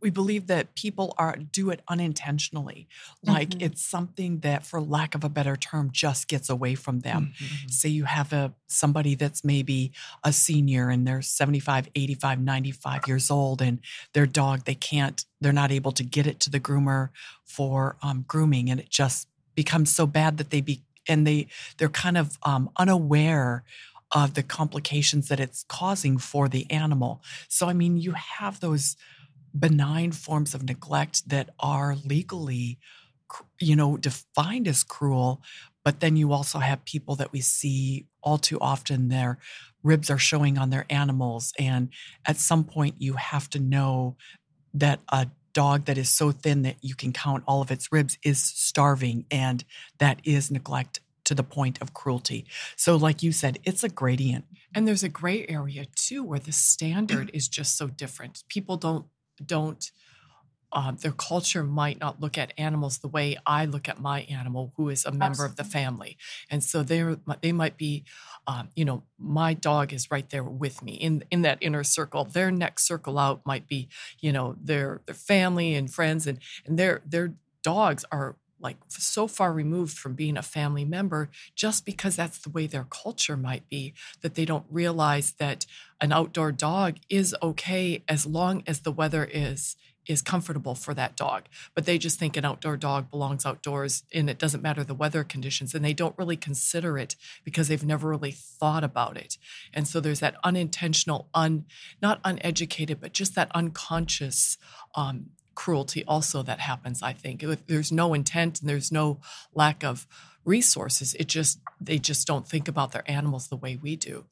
we 0.00 0.10
believe 0.10 0.46
that 0.46 0.74
people 0.74 1.14
are 1.18 1.36
do 1.36 1.70
it 1.70 1.80
unintentionally 1.88 2.88
like 3.22 3.50
mm-hmm. 3.50 3.62
it's 3.62 3.84
something 3.84 4.40
that 4.40 4.64
for 4.64 4.80
lack 4.80 5.14
of 5.14 5.24
a 5.24 5.28
better 5.28 5.56
term 5.56 5.90
just 5.92 6.28
gets 6.28 6.48
away 6.48 6.74
from 6.74 7.00
them 7.00 7.32
mm-hmm. 7.34 7.68
say 7.68 7.88
you 7.88 8.04
have 8.04 8.32
a 8.32 8.52
somebody 8.66 9.14
that's 9.14 9.44
maybe 9.44 9.92
a 10.24 10.32
senior 10.32 10.88
and 10.88 11.06
they're 11.06 11.22
75 11.22 11.88
85 11.94 12.40
95 12.40 13.08
years 13.08 13.30
old 13.30 13.62
and 13.62 13.80
their 14.12 14.26
dog 14.26 14.64
they 14.64 14.74
can't 14.74 15.24
they're 15.40 15.52
not 15.52 15.72
able 15.72 15.92
to 15.92 16.02
get 16.04 16.26
it 16.26 16.40
to 16.40 16.50
the 16.50 16.60
groomer 16.60 17.10
for 17.44 17.96
um, 18.02 18.24
grooming 18.28 18.70
and 18.70 18.80
it 18.80 18.90
just 18.90 19.28
becomes 19.54 19.92
so 19.92 20.06
bad 20.06 20.38
that 20.38 20.50
they 20.50 20.60
be 20.60 20.82
and 21.08 21.26
they 21.26 21.48
they're 21.78 21.88
kind 21.88 22.18
of 22.18 22.38
um, 22.42 22.70
unaware 22.76 23.64
of 24.12 24.34
the 24.34 24.42
complications 24.42 25.28
that 25.28 25.40
it's 25.40 25.64
causing 25.68 26.18
for 26.18 26.48
the 26.48 26.70
animal. 26.70 27.22
So, 27.48 27.68
I 27.68 27.72
mean, 27.72 27.96
you 27.96 28.12
have 28.12 28.60
those 28.60 28.96
benign 29.58 30.12
forms 30.12 30.54
of 30.54 30.62
neglect 30.62 31.28
that 31.28 31.50
are 31.58 31.96
legally, 32.04 32.78
you 33.60 33.76
know, 33.76 33.96
defined 33.96 34.68
as 34.68 34.82
cruel. 34.82 35.42
But 35.84 36.00
then 36.00 36.16
you 36.16 36.32
also 36.32 36.58
have 36.58 36.84
people 36.84 37.16
that 37.16 37.32
we 37.32 37.40
see 37.40 38.06
all 38.22 38.38
too 38.38 38.58
often, 38.60 39.08
their 39.08 39.38
ribs 39.82 40.10
are 40.10 40.18
showing 40.18 40.58
on 40.58 40.70
their 40.70 40.86
animals. 40.90 41.52
And 41.58 41.88
at 42.26 42.36
some 42.36 42.64
point, 42.64 42.96
you 42.98 43.14
have 43.14 43.48
to 43.50 43.58
know 43.58 44.16
that 44.74 45.00
a 45.08 45.28
dog 45.54 45.86
that 45.86 45.98
is 45.98 46.10
so 46.10 46.30
thin 46.30 46.62
that 46.62 46.76
you 46.82 46.94
can 46.94 47.12
count 47.12 47.42
all 47.46 47.62
of 47.62 47.70
its 47.70 47.90
ribs 47.90 48.18
is 48.22 48.40
starving 48.40 49.24
and 49.30 49.64
that 49.98 50.20
is 50.24 50.50
neglect 50.50 51.00
to 51.24 51.34
the 51.34 51.42
point 51.42 51.80
of 51.82 51.92
cruelty. 51.92 52.46
So, 52.76 52.96
like 52.96 53.22
you 53.22 53.32
said, 53.32 53.58
it's 53.64 53.84
a 53.84 53.88
gradient. 53.88 54.46
And 54.74 54.88
there's 54.88 55.02
a 55.02 55.08
gray 55.08 55.46
area 55.46 55.84
too 55.94 56.24
where 56.24 56.38
the 56.38 56.52
standard 56.52 57.30
is 57.34 57.48
just 57.48 57.76
so 57.76 57.86
different. 57.88 58.44
People 58.48 58.76
don't 58.76 59.06
don't 59.44 59.90
uh, 60.72 60.92
their 60.92 61.12
culture 61.12 61.62
might 61.64 61.98
not 61.98 62.20
look 62.20 62.36
at 62.36 62.52
animals 62.58 62.98
the 62.98 63.08
way 63.08 63.36
I 63.46 63.64
look 63.64 63.88
at 63.88 64.00
my 64.00 64.22
animal, 64.22 64.72
who 64.76 64.90
is 64.90 65.04
a 65.04 65.10
member 65.10 65.44
Absolutely. 65.44 65.52
of 65.52 65.56
the 65.56 65.64
family, 65.64 66.16
and 66.50 66.62
so 66.62 66.82
they 66.82 67.16
they 67.40 67.52
might 67.52 67.76
be, 67.78 68.04
um, 68.46 68.68
you 68.76 68.84
know, 68.84 69.02
my 69.18 69.54
dog 69.54 69.92
is 69.92 70.10
right 70.10 70.28
there 70.28 70.44
with 70.44 70.82
me 70.82 70.92
in 70.94 71.24
in 71.30 71.42
that 71.42 71.58
inner 71.62 71.84
circle. 71.84 72.24
Their 72.24 72.50
next 72.50 72.86
circle 72.86 73.18
out 73.18 73.40
might 73.46 73.66
be, 73.66 73.88
you 74.20 74.30
know, 74.30 74.56
their 74.60 75.00
their 75.06 75.14
family 75.14 75.74
and 75.74 75.92
friends, 75.92 76.26
and 76.26 76.38
and 76.66 76.78
their 76.78 77.00
their 77.06 77.32
dogs 77.62 78.04
are 78.12 78.36
like 78.60 78.76
so 78.88 79.26
far 79.26 79.52
removed 79.52 79.96
from 79.96 80.14
being 80.14 80.36
a 80.36 80.42
family 80.42 80.84
member 80.84 81.30
just 81.54 81.84
because 81.84 82.16
that's 82.16 82.38
the 82.38 82.50
way 82.50 82.66
their 82.66 82.86
culture 82.90 83.36
might 83.36 83.68
be 83.68 83.94
that 84.22 84.34
they 84.34 84.44
don't 84.44 84.66
realize 84.70 85.32
that 85.38 85.66
an 86.00 86.12
outdoor 86.12 86.52
dog 86.52 86.96
is 87.08 87.34
okay 87.42 88.02
as 88.08 88.26
long 88.26 88.62
as 88.66 88.80
the 88.80 88.92
weather 88.92 89.28
is 89.30 89.76
is 90.08 90.22
comfortable 90.22 90.74
for 90.74 90.94
that 90.94 91.16
dog. 91.16 91.44
But 91.74 91.84
they 91.84 91.98
just 91.98 92.18
think 92.18 92.36
an 92.36 92.44
outdoor 92.44 92.78
dog 92.78 93.10
belongs 93.10 93.44
outdoors 93.44 94.04
and 94.12 94.28
it 94.28 94.38
doesn't 94.38 94.62
matter 94.62 94.82
the 94.82 94.94
weather 94.94 95.22
conditions. 95.22 95.74
And 95.74 95.84
they 95.84 95.92
don't 95.92 96.16
really 96.16 96.36
consider 96.36 96.98
it 96.98 97.14
because 97.44 97.68
they've 97.68 97.84
never 97.84 98.08
really 98.08 98.32
thought 98.32 98.82
about 98.82 99.18
it. 99.18 99.36
And 99.72 99.86
so 99.86 100.00
there's 100.00 100.20
that 100.20 100.36
unintentional, 100.42 101.28
un 101.34 101.66
not 102.00 102.20
uneducated, 102.24 103.00
but 103.00 103.12
just 103.12 103.34
that 103.34 103.50
unconscious 103.54 104.56
um, 104.94 105.26
cruelty 105.58 106.04
also 106.06 106.40
that 106.44 106.60
happens, 106.60 107.02
I 107.02 107.12
think. 107.12 107.44
There's 107.66 107.90
no 107.90 108.14
intent 108.14 108.60
and 108.60 108.70
there's 108.70 108.92
no 108.92 109.18
lack 109.52 109.82
of 109.82 110.06
resources. 110.44 111.14
It 111.14 111.26
just 111.26 111.58
they 111.80 111.98
just 111.98 112.28
don't 112.28 112.46
think 112.46 112.68
about 112.68 112.92
their 112.92 113.02
animals 113.10 113.48
the 113.48 113.56
way 113.56 113.76
we 113.76 113.96
do. 113.96 114.24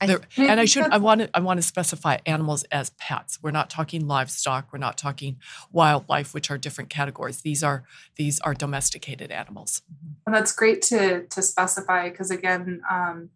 I, 0.00 0.18
and 0.36 0.58
I 0.58 0.64
should 0.64 0.82
I 0.86 0.98
want 0.98 1.20
to 1.20 1.30
I 1.32 1.38
want 1.38 1.58
to 1.58 1.62
specify 1.62 2.18
animals 2.26 2.64
as 2.72 2.90
pets. 2.98 3.38
We're 3.40 3.52
not 3.52 3.70
talking 3.70 4.08
livestock. 4.08 4.72
We're 4.72 4.80
not 4.80 4.98
talking 4.98 5.36
wildlife, 5.70 6.34
which 6.34 6.50
are 6.50 6.58
different 6.58 6.90
categories. 6.90 7.42
These 7.42 7.62
are 7.62 7.84
these 8.16 8.40
are 8.40 8.52
domesticated 8.52 9.30
animals. 9.30 9.80
And 10.26 10.34
that's 10.34 10.50
great 10.50 10.82
to 10.90 11.24
to 11.28 11.40
specify 11.40 12.10
because 12.10 12.32
again, 12.32 12.82
um, 12.90 13.30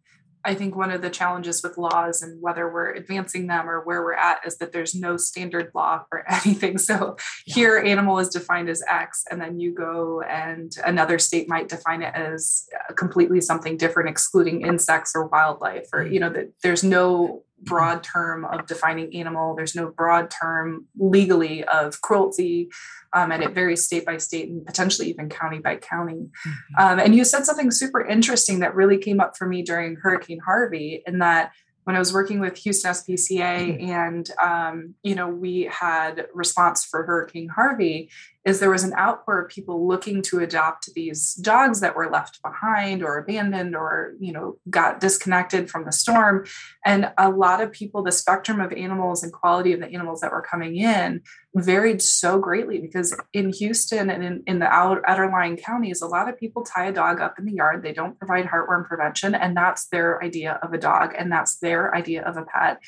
I 0.45 0.54
think 0.54 0.76
one 0.76 0.90
of 0.90 1.02
the 1.02 1.11
challenges 1.11 1.62
with 1.62 1.76
laws 1.76 2.23
and 2.23 2.40
whether 2.40 2.73
we're 2.73 2.92
advancing 2.92 3.47
them 3.47 3.68
or 3.68 3.80
where 3.85 4.02
we're 4.02 4.14
at 4.14 4.40
is 4.47 4.59
that 4.59 4.73
there's 4.73 4.95
no 4.95 5.16
standard 5.16 5.71
law 5.75 6.04
for 6.09 6.25
anything. 6.45 6.78
So 6.78 7.16
yeah. 7.47 7.54
here, 7.54 7.78
animal 7.78 8.18
is 8.18 8.28
defined 8.28 8.68
as 8.68 8.83
X, 8.88 9.25
and 9.30 9.40
then 9.40 9.59
you 9.59 9.75
go 9.75 10.23
and 10.23 10.73
another 10.85 11.18
state 11.18 11.49
might 11.49 11.68
define 11.68 12.02
it 12.02 12.14
as 12.14 12.68
uh, 12.88 12.95
completely 12.95 13.40
something 13.40 13.76
different, 13.76 14.09
excluding 14.09 14.62
insects 14.62 15.12
or 15.14 15.26
wildlife, 15.26 15.88
or 15.92 16.04
mm. 16.04 16.12
you 16.12 16.21
know 16.21 16.30
that 16.30 16.52
there's 16.62 16.85
no 16.85 17.42
broad 17.62 18.03
term 18.03 18.45
of 18.45 18.67
defining 18.67 19.15
animal. 19.15 19.55
There's 19.55 19.75
no 19.75 19.88
broad 19.91 20.31
term 20.31 20.87
legally 20.99 21.65
of 21.65 22.00
cruelty, 22.00 22.69
um, 23.12 23.33
and 23.33 23.43
it 23.43 23.53
varies 23.55 23.85
state 23.85 24.05
by 24.05 24.19
state 24.19 24.49
and 24.49 24.65
potentially 24.65 25.09
even 25.09 25.29
county 25.29 25.59
by 25.59 25.77
county. 25.77 26.29
Mm-hmm. 26.47 26.83
Um, 26.83 26.99
and 26.99 27.15
you 27.15 27.25
said 27.25 27.45
something 27.45 27.71
super 27.71 28.05
interesting 28.05 28.61
that 28.61 28.75
really 28.75 28.99
came 28.99 29.21
up 29.21 29.37
for 29.37 29.47
me 29.47 29.62
during 29.62 29.97
Hurricane 29.97 30.41
Harvey, 30.41 31.03
in 31.07 31.19
that 31.19 31.53
when 31.85 31.97
I 31.97 32.00
was 32.00 32.12
working 32.12 32.38
with 32.38 32.59
Houston 32.59 32.93
SPCA 32.93 33.41
mm-hmm. 33.41 33.91
and 33.91 34.31
um, 34.43 34.95
you 35.03 35.15
know 35.15 35.29
we 35.29 35.62
had 35.73 36.27
response 36.35 36.85
for 36.85 37.05
Hurricane 37.05 37.49
Harvey, 37.49 38.11
is 38.45 38.61
there 38.61 38.71
was 38.71 38.85
an 38.85 38.95
outpour 38.95 39.42
of 39.42 39.50
people 39.50 39.87
looking 39.87 40.23
to 40.23 40.38
adopt 40.38 40.92
these 40.95 41.35
dogs 41.35 41.80
that 41.80 41.97
were 41.97 42.11
left 42.11 42.40
behind 42.42 43.02
or 43.02 43.18
abandoned 43.18 43.75
or 43.75 44.14
you 44.21 44.33
know 44.33 44.57
got 44.71 45.00
disconnected 45.00 45.68
from 45.68 45.85
the 45.85 45.92
storm. 45.92 46.47
And 46.85 47.12
a 47.18 47.30
lot 47.30 47.61
of 47.61 47.73
people 47.73 48.02
the 48.02 48.12
spectrum 48.12 48.61
of 48.61 48.73
animals 48.73 49.23
and 49.23 49.33
quality 49.33 49.73
of 49.73 49.80
the 49.80 49.92
animals 49.92 50.21
that 50.21 50.33
were 50.33 50.42
coming 50.42 50.76
in 50.76 51.21
varied 51.54 52.00
so 52.00 52.38
greatly 52.38 52.78
because 52.78 53.18
in 53.33 53.52
houston 53.52 54.11
and 54.11 54.23
in, 54.23 54.42
in 54.47 54.59
the 54.61 54.66
outer, 54.66 55.02
outerlying 55.09 55.61
counties 55.61 56.00
a 56.00 56.07
lot 56.07 56.28
of 56.28 56.38
people 56.38 56.62
tie 56.62 56.87
a 56.87 56.92
dog 56.92 57.21
up 57.21 57.38
in 57.38 57.45
the 57.45 57.54
yard. 57.54 57.83
They 57.83 57.92
don't 57.92 58.18
provide 58.18 58.47
heartworm 58.47 58.87
prevention 58.87 59.35
and 59.35 59.57
that's 59.57 59.88
their 59.88 60.23
idea 60.23 60.59
of 60.62 60.73
a 60.73 60.78
dog 60.78 61.14
and 61.18 61.33
that's 61.33 61.59
their 61.59 61.95
idea 61.95 62.23
of 62.23 62.37
a 62.37 62.45
pet. 62.45 62.78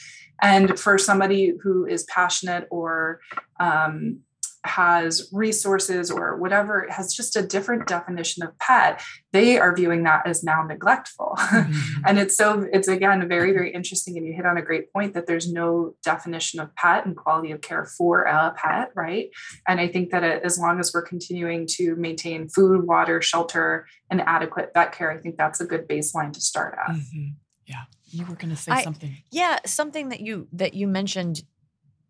And 0.40 0.78
for 0.78 0.96
somebody 0.96 1.54
who 1.62 1.86
is 1.86 2.04
passionate 2.04 2.66
or 2.70 3.20
um, 3.58 4.20
has 4.64 5.28
resources 5.32 6.10
or 6.10 6.36
whatever 6.36 6.86
has 6.90 7.14
just 7.14 7.34
a 7.34 7.42
different 7.42 7.86
definition 7.86 8.42
of 8.42 8.58
pet. 8.58 9.02
They 9.32 9.58
are 9.58 9.74
viewing 9.74 10.02
that 10.02 10.26
as 10.26 10.44
now 10.44 10.62
neglectful. 10.62 11.36
Mm-hmm. 11.50 12.02
and 12.06 12.18
it's 12.18 12.36
so 12.36 12.66
it's 12.72 12.86
again 12.88 13.26
very 13.28 13.52
very 13.52 13.72
interesting 13.72 14.16
and 14.16 14.26
you 14.26 14.32
hit 14.32 14.46
on 14.46 14.56
a 14.56 14.62
great 14.62 14.92
point 14.92 15.14
that 15.14 15.26
there's 15.26 15.52
no 15.52 15.94
definition 16.02 16.60
of 16.60 16.74
pet 16.76 17.04
and 17.04 17.16
quality 17.16 17.50
of 17.50 17.60
care 17.60 17.84
for 17.84 18.22
a 18.22 18.54
pet 18.56 18.90
right? 18.94 19.30
And 19.66 19.80
i 19.80 19.88
think 19.88 20.10
that 20.10 20.22
as 20.22 20.58
long 20.58 20.78
as 20.78 20.92
we're 20.94 21.02
continuing 21.02 21.66
to 21.72 21.96
maintain 21.96 22.48
food 22.48 22.86
water 22.86 23.20
shelter 23.20 23.86
and 24.10 24.20
adequate 24.22 24.70
vet 24.74 24.92
care 24.92 25.10
i 25.10 25.18
think 25.18 25.36
that's 25.36 25.60
a 25.60 25.66
good 25.66 25.88
baseline 25.88 26.32
to 26.32 26.40
start 26.40 26.78
at. 26.78 26.94
Mm-hmm. 26.94 27.28
yeah. 27.66 27.84
You 28.10 28.26
were 28.26 28.34
going 28.34 28.50
to 28.50 28.56
say 28.56 28.72
I, 28.72 28.82
something. 28.82 29.16
Yeah 29.30 29.58
something 29.66 30.08
that 30.10 30.20
you 30.20 30.48
that 30.52 30.74
you 30.74 30.86
mentioned 30.86 31.42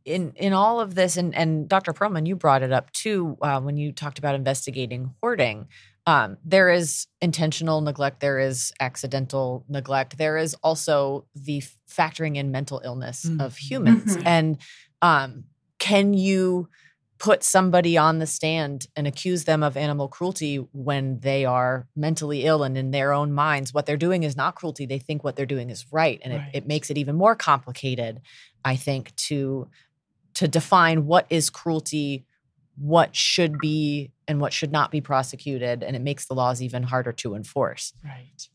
in 0.04 0.32
in 0.36 0.52
all 0.52 0.80
of 0.80 0.94
this, 0.94 1.16
and 1.16 1.34
and 1.34 1.68
Dr. 1.68 1.92
Perlman, 1.92 2.26
you 2.26 2.36
brought 2.36 2.62
it 2.62 2.72
up 2.72 2.90
too 2.92 3.36
uh, 3.42 3.60
when 3.60 3.76
you 3.76 3.92
talked 3.92 4.18
about 4.18 4.34
investigating 4.34 5.14
hoarding. 5.20 5.68
Um, 6.06 6.38
there 6.44 6.70
is 6.70 7.06
intentional 7.20 7.82
neglect. 7.82 8.20
There 8.20 8.38
is 8.38 8.72
accidental 8.80 9.64
neglect. 9.68 10.18
There 10.18 10.38
is 10.38 10.54
also 10.62 11.26
the 11.34 11.62
factoring 11.88 12.36
in 12.36 12.50
mental 12.50 12.80
illness 12.84 13.26
mm-hmm. 13.26 13.40
of 13.40 13.56
humans. 13.56 14.16
Mm-hmm. 14.16 14.26
And 14.26 14.58
um, 15.02 15.44
can 15.78 16.14
you 16.14 16.68
put 17.20 17.44
somebody 17.44 17.98
on 17.98 18.18
the 18.18 18.26
stand 18.26 18.86
and 18.96 19.06
accuse 19.06 19.44
them 19.44 19.62
of 19.62 19.76
animal 19.76 20.08
cruelty 20.08 20.56
when 20.72 21.20
they 21.20 21.44
are 21.44 21.86
mentally 21.94 22.46
ill 22.46 22.62
and 22.62 22.78
in 22.78 22.90
their 22.92 23.12
own 23.12 23.30
minds 23.30 23.74
what 23.74 23.84
they're 23.84 23.98
doing 23.98 24.22
is 24.22 24.36
not 24.36 24.54
cruelty 24.54 24.86
they 24.86 24.98
think 24.98 25.22
what 25.22 25.36
they're 25.36 25.44
doing 25.44 25.68
is 25.68 25.84
right 25.92 26.18
and 26.24 26.32
right. 26.32 26.48
It, 26.54 26.58
it 26.58 26.66
makes 26.66 26.90
it 26.90 26.96
even 26.96 27.16
more 27.16 27.36
complicated 27.36 28.22
i 28.64 28.74
think 28.74 29.14
to 29.16 29.68
to 30.34 30.48
define 30.48 31.06
what 31.06 31.26
is 31.30 31.50
cruelty, 31.50 32.24
what 32.76 33.14
should 33.14 33.58
be 33.58 34.12
and 34.26 34.40
what 34.40 34.52
should 34.52 34.72
not 34.72 34.90
be 34.90 35.00
prosecuted, 35.00 35.82
and 35.82 35.96
it 35.96 36.02
makes 36.02 36.26
the 36.26 36.34
laws 36.34 36.62
even 36.62 36.82
harder 36.84 37.12
to 37.12 37.34
enforce. 37.34 37.92
Right. 38.04 38.48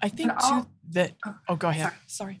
I 0.00 0.08
think 0.08 0.32
too 0.38 0.66
that. 0.90 1.14
Oh, 1.26 1.34
oh, 1.48 1.56
go 1.56 1.68
ahead. 1.68 1.92
Sorry. 2.06 2.40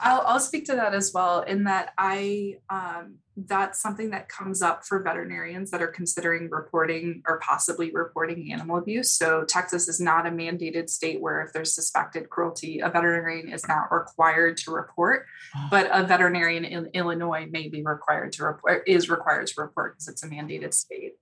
I'll, 0.00 0.22
I'll 0.26 0.40
speak 0.40 0.66
to 0.66 0.76
that 0.76 0.94
as 0.94 1.12
well. 1.12 1.42
In 1.42 1.64
that 1.64 1.92
I 1.98 2.58
um, 2.70 3.16
that's 3.36 3.80
something 3.80 4.10
that 4.10 4.28
comes 4.28 4.62
up 4.62 4.84
for 4.84 5.02
veterinarians 5.02 5.70
that 5.70 5.82
are 5.82 5.88
considering 5.88 6.48
reporting 6.50 7.22
or 7.26 7.40
possibly 7.40 7.90
reporting 7.92 8.52
animal 8.52 8.76
abuse. 8.76 9.10
So, 9.10 9.44
Texas 9.44 9.88
is 9.88 10.00
not 10.00 10.26
a 10.26 10.30
mandated 10.30 10.88
state 10.88 11.20
where 11.20 11.42
if 11.42 11.52
there's 11.52 11.74
suspected 11.74 12.30
cruelty, 12.30 12.80
a 12.80 12.88
veterinarian 12.88 13.48
is 13.48 13.66
not 13.66 13.90
required 13.90 14.56
to 14.58 14.70
report, 14.70 15.26
but 15.70 15.88
a 15.92 16.04
veterinarian 16.04 16.64
in 16.64 16.86
Illinois 16.94 17.48
may 17.50 17.68
be 17.68 17.82
required 17.82 18.32
to 18.32 18.44
report, 18.44 18.84
is 18.86 19.10
required 19.10 19.46
to 19.48 19.54
report 19.60 19.94
because 19.94 20.08
it's 20.08 20.22
a 20.22 20.28
mandated 20.28 20.72
state. 20.72 21.14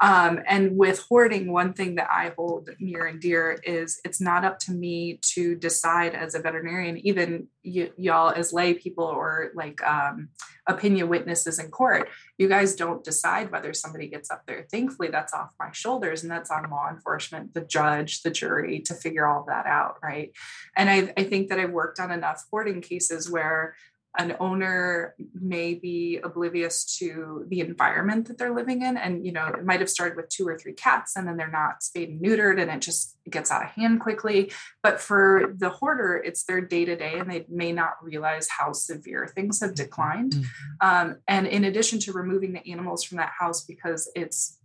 Um, 0.00 0.40
and 0.46 0.76
with 0.76 1.00
hoarding, 1.08 1.52
one 1.52 1.72
thing 1.72 1.94
that 1.94 2.08
I 2.10 2.32
hold 2.36 2.68
near 2.80 3.06
and 3.06 3.20
dear 3.20 3.58
is 3.62 4.00
it's 4.04 4.20
not 4.20 4.44
up 4.44 4.58
to 4.60 4.72
me 4.72 5.18
to 5.34 5.54
decide 5.54 6.14
as 6.14 6.34
a 6.34 6.40
veterinarian, 6.40 6.98
even 7.06 7.48
y- 7.64 7.90
y'all 7.96 8.30
as 8.30 8.52
lay 8.52 8.74
people 8.74 9.04
or 9.04 9.52
like 9.54 9.82
um, 9.82 10.28
opinion 10.66 11.08
witnesses 11.08 11.53
in 11.58 11.70
court. 11.70 12.08
You 12.38 12.48
guys 12.48 12.74
don't 12.74 13.04
decide 13.04 13.50
whether 13.50 13.72
somebody 13.72 14.08
gets 14.08 14.30
up 14.30 14.42
there. 14.46 14.66
Thankfully, 14.70 15.08
that's 15.08 15.32
off 15.32 15.50
my 15.58 15.70
shoulders 15.72 16.22
and 16.22 16.30
that's 16.30 16.50
on 16.50 16.68
law 16.70 16.88
enforcement, 16.90 17.54
the 17.54 17.62
judge, 17.62 18.22
the 18.22 18.30
jury 18.30 18.80
to 18.80 18.94
figure 18.94 19.26
all 19.26 19.44
that 19.48 19.66
out. 19.66 19.96
Right. 20.02 20.32
And 20.76 20.90
I, 20.90 21.12
I 21.16 21.24
think 21.24 21.48
that 21.48 21.58
I've 21.58 21.70
worked 21.70 22.00
on 22.00 22.10
enough 22.10 22.44
hoarding 22.50 22.80
cases 22.80 23.30
where 23.30 23.74
an 24.16 24.36
owner 24.38 25.14
may 25.34 25.74
be 25.74 26.20
oblivious 26.22 26.84
to 26.98 27.44
the 27.48 27.60
environment 27.60 28.28
that 28.28 28.38
they're 28.38 28.54
living 28.54 28.82
in. 28.82 28.96
And 28.96 29.26
you 29.26 29.32
know 29.32 29.46
it 29.48 29.64
might 29.64 29.80
have 29.80 29.90
started 29.90 30.16
with 30.16 30.28
two 30.28 30.46
or 30.46 30.58
three 30.58 30.72
cats 30.72 31.16
and 31.16 31.26
then 31.26 31.36
they're 31.36 31.50
not 31.50 31.82
spayed 31.82 32.10
and 32.10 32.20
neutered 32.20 32.60
and 32.60 32.70
it 32.70 32.80
just 32.80 33.16
gets 33.28 33.50
out 33.50 33.64
of 33.64 33.70
hand 33.70 34.00
quickly. 34.00 34.52
But 34.82 35.00
for 35.00 35.54
the 35.56 35.70
hoarder 35.70 36.16
it's 36.24 36.44
their 36.44 36.60
day 36.60 36.84
to 36.84 36.96
day 36.96 37.18
and 37.18 37.30
they 37.30 37.44
may 37.48 37.72
not 37.72 38.02
realize 38.02 38.48
how 38.48 38.72
severe 38.72 39.26
things 39.26 39.60
have 39.60 39.74
declined. 39.74 40.32
Mm-hmm. 40.34 41.08
um, 41.10 41.16
and 41.28 41.46
in 41.46 41.64
addition 41.64 41.98
to 42.00 42.12
removing 42.12 42.52
the 42.52 42.70
animals 42.70 43.02
from 43.02 43.18
that 43.18 43.32
house 43.38 43.64
because 43.64 44.10
it's 44.14 44.58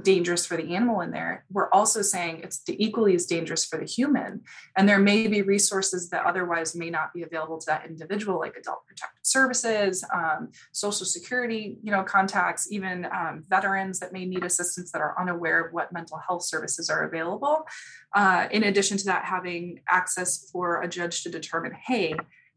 dangerous 0.00 0.46
for 0.46 0.56
the 0.56 0.74
animal 0.74 1.00
in 1.00 1.10
there, 1.10 1.44
we're 1.50 1.68
also 1.70 2.00
saying 2.00 2.40
it's 2.42 2.62
equally 2.68 3.14
as 3.14 3.26
dangerous 3.26 3.64
for 3.64 3.78
the 3.78 3.84
human. 3.84 4.40
And 4.76 4.88
there 4.88 4.98
may 4.98 5.26
be 5.26 5.42
resources 5.42 6.08
that 6.10 6.24
otherwise 6.24 6.74
may 6.74 6.88
not 6.88 7.12
be 7.12 7.22
available 7.22 7.58
to 7.58 7.66
that 7.66 7.86
individual, 7.86 8.38
like 8.38 8.56
adult 8.56 8.86
protective 8.86 9.20
services, 9.22 10.04
um, 10.14 10.50
social 10.72 11.04
security, 11.04 11.78
you 11.82 11.92
know, 11.92 12.02
contacts, 12.02 12.72
even 12.72 13.06
um, 13.06 13.44
veterans 13.48 14.00
that 14.00 14.12
may 14.12 14.24
need 14.24 14.44
assistance 14.44 14.90
that 14.92 15.02
are 15.02 15.14
unaware 15.20 15.66
of 15.66 15.72
what 15.72 15.92
mental 15.92 16.18
health 16.18 16.44
services 16.44 16.88
are 16.88 17.04
available. 17.04 17.66
Uh, 18.14 18.48
in 18.50 18.64
addition 18.64 18.96
to 18.96 19.04
that, 19.04 19.24
having 19.24 19.80
access 19.88 20.50
for 20.50 20.82
a 20.82 20.88
judge 20.88 21.22
to 21.22 21.30
determine, 21.30 21.72
hey, 21.72 22.14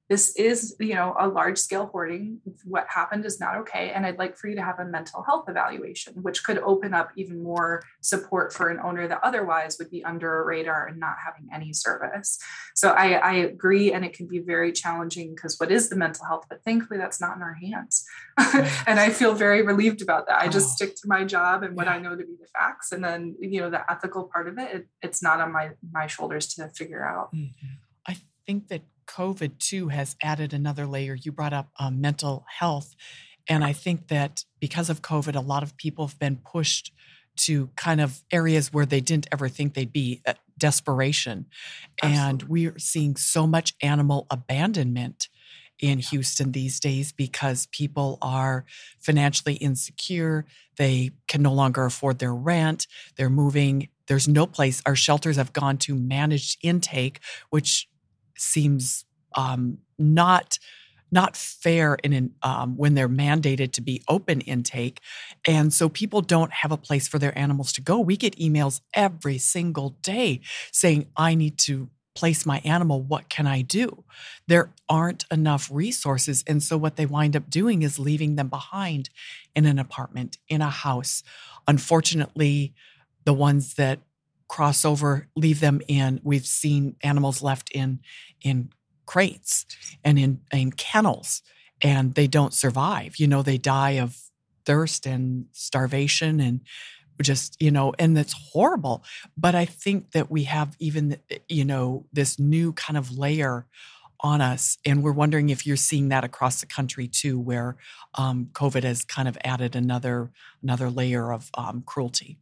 this 0.09 0.35
is 0.35 0.75
you 0.79 0.93
know 0.93 1.15
a 1.19 1.27
large 1.27 1.57
scale 1.57 1.88
hoarding. 1.88 2.39
What 2.63 2.85
happened 2.89 3.25
is 3.25 3.39
not 3.39 3.57
okay 3.57 3.91
and 3.91 4.05
i'd 4.05 4.19
like 4.19 4.38
for 4.38 4.47
you 4.47 4.55
to 4.55 4.62
have 4.62 4.79
a 4.79 4.85
mental 4.85 5.24
health 5.24 5.45
evaluation 5.47 6.13
which 6.21 6.43
could 6.43 6.59
open 6.59 6.93
up 6.93 7.12
even 7.15 7.41
more 7.41 7.83
support 8.01 8.53
for 8.53 8.69
an 8.69 8.79
owner 8.79 9.07
that 9.07 9.19
otherwise 9.24 9.77
would 9.79 9.89
be 9.89 10.03
under 10.03 10.41
a 10.41 10.45
radar 10.45 10.88
and 10.88 11.00
not 11.00 11.15
having 11.24 11.50
any 11.53 11.74
service. 11.74 12.38
So 12.75 12.91
i, 12.91 13.13
I 13.13 13.33
agree 13.33 13.93
and 13.93 14.05
it 14.05 14.13
can 14.13 14.27
be 14.27 14.39
very 14.39 14.71
challenging 14.71 15.33
because 15.33 15.59
what 15.59 15.71
is 15.71 15.89
the 15.89 15.95
mental 15.95 16.25
health? 16.25 16.45
But 16.50 16.63
thankfully 16.63 17.00
that's 17.00 17.21
not 17.21 17.35
in 17.35 17.41
our 17.41 17.55
hands. 17.55 18.05
And 18.88 19.00
i 19.00 19.09
feel 19.09 19.33
very 19.33 19.62
relieved 19.62 20.01
about 20.01 20.27
that. 20.27 20.41
I 20.41 20.47
just 20.47 20.69
oh. 20.69 20.75
stick 20.75 20.95
to 20.97 21.07
my 21.07 21.24
job 21.24 21.63
and 21.63 21.75
what 21.75 21.88
yeah. 21.88 21.93
i 21.93 22.00
know 22.00 22.15
to 22.15 22.25
be 22.25 22.35
the 22.39 22.47
facts 22.47 22.91
and 22.91 23.03
then 23.03 23.35
you 23.39 23.62
know 23.62 23.69
the 23.69 23.89
ethical 23.91 24.25
part 24.25 24.47
of 24.47 24.57
it, 24.57 24.75
it 24.75 24.88
it's 25.01 25.24
not 25.24 25.41
on 25.41 25.51
my 25.51 25.71
my 25.91 26.07
shoulders 26.07 26.47
to 26.55 26.69
figure 26.69 27.05
out. 27.05 27.33
Mm-hmm. 27.33 27.74
i 28.07 28.17
think 28.45 28.67
that 28.67 28.83
COVID 29.07 29.59
too 29.59 29.89
has 29.89 30.15
added 30.21 30.53
another 30.53 30.85
layer. 30.85 31.15
You 31.15 31.31
brought 31.31 31.53
up 31.53 31.69
um, 31.79 32.01
mental 32.01 32.45
health. 32.47 32.95
And 33.47 33.63
I 33.63 33.74
think 33.74 34.07
that 34.07 34.43
because 34.59 34.89
of 34.89 35.01
COVID, 35.01 35.35
a 35.35 35.39
lot 35.41 35.63
of 35.63 35.77
people 35.77 36.07
have 36.07 36.19
been 36.19 36.38
pushed 36.38 36.91
to 37.38 37.69
kind 37.75 38.01
of 38.01 38.24
areas 38.31 38.71
where 38.71 38.85
they 38.85 39.01
didn't 39.01 39.27
ever 39.31 39.50
think 39.50 39.74
they'd 39.74 39.91
be 39.91 40.21
uh, 40.25 40.33
desperation. 40.57 41.45
Absolutely. 42.01 42.29
And 42.29 42.43
we're 42.43 42.79
seeing 42.79 43.15
so 43.15 43.45
much 43.45 43.74
animal 43.81 44.25
abandonment 44.29 45.27
in 45.79 46.00
Houston 46.00 46.53
these 46.53 46.79
days 46.79 47.12
because 47.12 47.67
people 47.67 48.17
are 48.21 48.65
financially 49.00 49.55
insecure. 49.55 50.45
They 50.77 51.12
can 51.27 51.41
no 51.41 51.53
longer 51.53 51.85
afford 51.85 52.19
their 52.19 52.33
rent. 52.33 52.88
They're 53.17 53.29
moving. 53.29 53.89
There's 54.07 54.27
no 54.27 54.47
place. 54.47 54.81
Our 54.85 54.95
shelters 54.95 55.35
have 55.35 55.51
gone 55.51 55.77
to 55.79 55.95
managed 55.95 56.59
intake, 56.63 57.19
which 57.50 57.89
seems 58.37 59.05
um, 59.35 59.79
not 59.97 60.59
not 61.11 61.37
fair 61.37 61.95
in 62.03 62.31
um, 62.41 62.75
when 62.75 62.93
they're 62.95 63.07
mandated 63.07 63.71
to 63.71 63.81
be 63.81 64.01
open 64.07 64.41
intake. 64.41 64.99
And 65.47 65.71
so 65.71 65.87
people 65.87 66.21
don't 66.21 66.51
have 66.51 66.71
a 66.71 66.77
place 66.77 67.07
for 67.07 67.19
their 67.19 67.37
animals 67.37 67.71
to 67.73 67.81
go. 67.81 67.99
We 67.99 68.17
get 68.17 68.37
emails 68.37 68.81
every 68.93 69.37
single 69.37 69.91
day 70.01 70.41
saying 70.71 71.07
i 71.15 71.35
need 71.35 71.57
to 71.59 71.89
place 72.15 72.45
my 72.45 72.61
animal. 72.65 73.01
What 73.01 73.29
can 73.29 73.45
i 73.45 73.61
do? 73.61 74.03
There 74.47 74.71
aren't 74.89 75.25
enough 75.31 75.69
resources. 75.71 76.43
And 76.47 76.63
so 76.63 76.77
what 76.77 76.95
they 76.95 77.05
wind 77.05 77.35
up 77.35 77.49
doing 77.49 77.83
is 77.83 77.99
leaving 77.99 78.35
them 78.35 78.47
behind 78.47 79.09
in 79.55 79.65
an 79.65 79.79
apartment 79.79 80.37
in 80.47 80.61
a 80.61 80.69
house. 80.69 81.23
Unfortunately 81.67 82.73
the 83.25 83.33
ones 83.33 83.73
that 83.73 83.99
cross 84.47 84.85
over 84.85 85.27
leave 85.35 85.59
them 85.59 85.81
in. 85.87 86.19
We've 86.23 86.45
seen 86.45 86.95
animals 87.01 87.41
left 87.41 87.71
in 87.71 87.99
in 88.41 88.69
crates 89.05 89.65
and 90.03 90.17
in, 90.17 90.41
in 90.51 90.71
kennels 90.71 91.41
and 91.81 92.15
they 92.15 92.27
don't 92.27 92.53
survive. 92.53 93.17
You 93.17 93.27
know, 93.27 93.41
they 93.41 93.57
die 93.57 93.91
of 93.91 94.17
thirst 94.65 95.05
and 95.05 95.45
starvation 95.51 96.39
and 96.39 96.61
just 97.21 97.55
you 97.61 97.71
know 97.71 97.93
and 97.97 98.17
that's 98.17 98.33
horrible. 98.33 99.03
But 99.37 99.55
i 99.55 99.63
think 99.65 100.11
that 100.11 100.29
we 100.29 100.43
have 100.43 100.75
even 100.79 101.17
you 101.47 101.63
know 101.63 102.05
this 102.11 102.39
new 102.39 102.73
kind 102.73 102.97
of 102.97 103.17
layer 103.17 103.67
on 104.19 104.41
us 104.41 104.77
and 104.85 105.03
we're 105.03 105.11
wondering 105.11 105.49
if 105.49 105.65
you're 105.67 105.75
seeing 105.75 106.09
that 106.09 106.23
across 106.23 106.59
the 106.59 106.65
country 106.65 107.07
too 107.07 107.39
where 107.39 107.75
um, 108.15 108.47
covid 108.53 108.83
has 108.83 109.03
kind 109.03 109.27
of 109.27 109.37
added 109.43 109.75
another 109.75 110.31
another 110.63 110.89
layer 110.89 111.31
of 111.31 111.51
um, 111.57 111.83
cruelty 111.85 112.37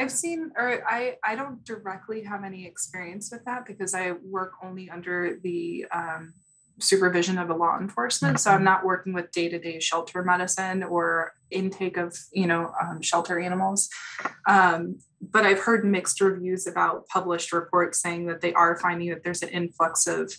I've 0.00 0.10
seen, 0.10 0.50
or 0.56 0.82
I, 0.88 1.16
I 1.22 1.36
don't 1.36 1.62
directly 1.64 2.22
have 2.24 2.42
any 2.42 2.66
experience 2.66 3.30
with 3.30 3.44
that 3.44 3.66
because 3.66 3.94
I 3.94 4.12
work 4.12 4.52
only 4.64 4.88
under 4.88 5.38
the 5.42 5.84
um, 5.92 6.32
supervision 6.78 7.36
of 7.36 7.50
a 7.50 7.54
law 7.54 7.78
enforcement. 7.78 8.36
Mm-hmm. 8.36 8.40
So 8.40 8.50
I'm 8.50 8.56
mm-hmm. 8.58 8.64
not 8.64 8.84
working 8.84 9.12
with 9.12 9.30
day 9.30 9.48
to 9.50 9.58
day 9.58 9.78
shelter 9.78 10.24
medicine 10.24 10.82
or 10.82 11.34
intake 11.50 11.98
of, 11.98 12.16
you 12.32 12.46
know, 12.46 12.72
um, 12.82 13.02
shelter 13.02 13.38
animals. 13.38 13.90
Um, 14.48 14.98
but 15.20 15.44
I've 15.44 15.60
heard 15.60 15.84
mixed 15.84 16.20
reviews 16.22 16.66
about 16.66 17.06
published 17.08 17.52
reports 17.52 18.00
saying 18.00 18.26
that 18.26 18.40
they 18.40 18.54
are 18.54 18.78
finding 18.78 19.10
that 19.10 19.22
there's 19.22 19.42
an 19.42 19.50
influx 19.50 20.06
of 20.06 20.32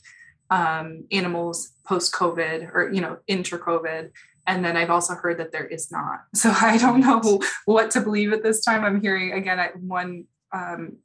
um, 0.50 1.06
animals 1.12 1.74
post 1.86 2.13
COVID 2.13 2.74
or, 2.74 2.91
you 2.91 3.01
know, 3.01 3.20
inter 3.27 3.60
COVID 3.60 4.10
and 4.48 4.63
then 4.63 4.75
I've 4.77 4.89
also 4.89 5.15
heard 5.15 5.38
that 5.39 5.51
there 5.51 5.65
is 5.65 5.91
not. 5.91 6.24
So 6.36 6.51
I 6.51 6.77
don't 6.77 7.01
know 7.01 7.39
what 7.65 7.91
to 7.91 8.01
believe 8.01 8.33
at 8.33 8.43
this 8.43 8.63
time. 8.63 8.83
I'm 8.83 9.01
hearing 9.01 9.33
again 9.33 9.60
one 9.79 10.25
um, 10.53 10.98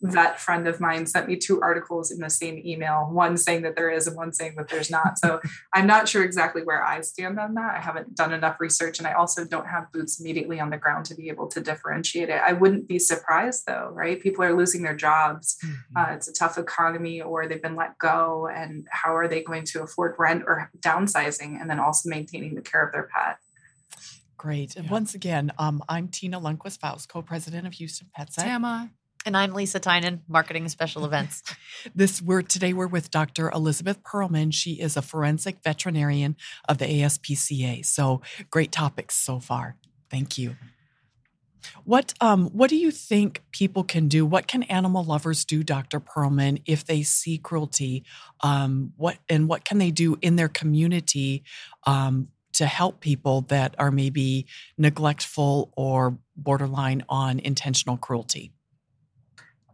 vet 0.00 0.40
friend 0.40 0.68
of 0.68 0.80
mine 0.80 1.06
sent 1.06 1.26
me 1.26 1.36
two 1.36 1.60
articles 1.60 2.10
in 2.10 2.20
the 2.20 2.30
same 2.30 2.62
email, 2.64 3.08
one 3.10 3.36
saying 3.36 3.62
that 3.62 3.74
there 3.74 3.90
is 3.90 4.06
and 4.06 4.16
one 4.16 4.32
saying 4.32 4.54
that 4.56 4.68
there's 4.68 4.90
not. 4.90 5.18
So 5.18 5.40
I'm 5.74 5.86
not 5.86 6.08
sure 6.08 6.22
exactly 6.22 6.62
where 6.62 6.84
I 6.84 7.00
stand 7.00 7.38
on 7.38 7.54
that. 7.54 7.74
I 7.76 7.80
haven't 7.80 8.14
done 8.14 8.32
enough 8.32 8.60
research 8.60 8.98
and 8.98 9.08
I 9.08 9.12
also 9.12 9.44
don't 9.44 9.66
have 9.66 9.90
boots 9.92 10.20
immediately 10.20 10.60
on 10.60 10.70
the 10.70 10.76
ground 10.76 11.04
to 11.06 11.14
be 11.14 11.28
able 11.28 11.48
to 11.48 11.60
differentiate 11.60 12.28
it. 12.28 12.40
I 12.44 12.52
wouldn't 12.52 12.86
be 12.86 12.98
surprised 12.98 13.64
though, 13.66 13.90
right? 13.92 14.20
People 14.20 14.44
are 14.44 14.56
losing 14.56 14.82
their 14.82 14.96
jobs. 14.96 15.56
Mm-hmm. 15.64 15.96
Uh, 15.96 16.14
it's 16.14 16.28
a 16.28 16.32
tough 16.32 16.58
economy 16.58 17.20
or 17.20 17.48
they've 17.48 17.62
been 17.62 17.76
let 17.76 17.98
go. 17.98 18.48
And 18.52 18.86
how 18.90 19.16
are 19.16 19.28
they 19.28 19.42
going 19.42 19.64
to 19.64 19.82
afford 19.82 20.14
rent 20.18 20.44
or 20.46 20.70
downsizing 20.78 21.60
and 21.60 21.68
then 21.68 21.80
also 21.80 22.08
maintaining 22.08 22.54
the 22.54 22.62
care 22.62 22.84
of 22.86 22.92
their 22.92 23.08
pet? 23.14 23.38
Great. 24.36 24.76
And 24.76 24.84
yeah. 24.86 24.92
once 24.92 25.14
again, 25.16 25.50
um, 25.58 25.82
I'm 25.88 26.06
Tena 26.06 26.40
Lundquist 26.40 26.78
Faust, 26.78 27.08
co-president 27.08 27.66
of 27.66 27.72
Houston 27.74 28.06
Pet 28.14 28.32
Tama. 28.32 28.88
And 29.26 29.36
I'm 29.36 29.52
Lisa 29.52 29.80
Tynan, 29.80 30.22
marketing 30.28 30.68
special 30.68 31.04
events. 31.04 31.42
this 31.94 32.22
we're 32.22 32.42
today 32.42 32.72
we're 32.72 32.86
with 32.86 33.10
Dr. 33.10 33.50
Elizabeth 33.50 34.02
Perlman. 34.02 34.54
She 34.54 34.74
is 34.74 34.96
a 34.96 35.02
forensic 35.02 35.62
veterinarian 35.62 36.36
of 36.68 36.78
the 36.78 36.86
ASPCA. 36.86 37.84
So 37.84 38.22
great 38.50 38.72
topics 38.72 39.16
so 39.16 39.40
far. 39.40 39.76
Thank 40.10 40.38
you. 40.38 40.56
What 41.84 42.14
um 42.20 42.46
what 42.46 42.70
do 42.70 42.76
you 42.76 42.90
think 42.90 43.42
people 43.52 43.84
can 43.84 44.08
do? 44.08 44.24
What 44.24 44.46
can 44.46 44.62
animal 44.64 45.04
lovers 45.04 45.44
do, 45.44 45.62
Dr. 45.62 46.00
Perlman, 46.00 46.62
if 46.66 46.84
they 46.84 47.02
see 47.02 47.38
cruelty? 47.38 48.04
Um, 48.40 48.92
what 48.96 49.18
and 49.28 49.48
what 49.48 49.64
can 49.64 49.78
they 49.78 49.90
do 49.90 50.16
in 50.22 50.36
their 50.36 50.48
community 50.48 51.42
um, 51.84 52.28
to 52.54 52.66
help 52.66 53.00
people 53.00 53.42
that 53.42 53.74
are 53.78 53.90
maybe 53.90 54.46
neglectful 54.78 55.72
or 55.76 56.18
borderline 56.36 57.04
on 57.08 57.40
intentional 57.40 57.96
cruelty? 57.96 58.52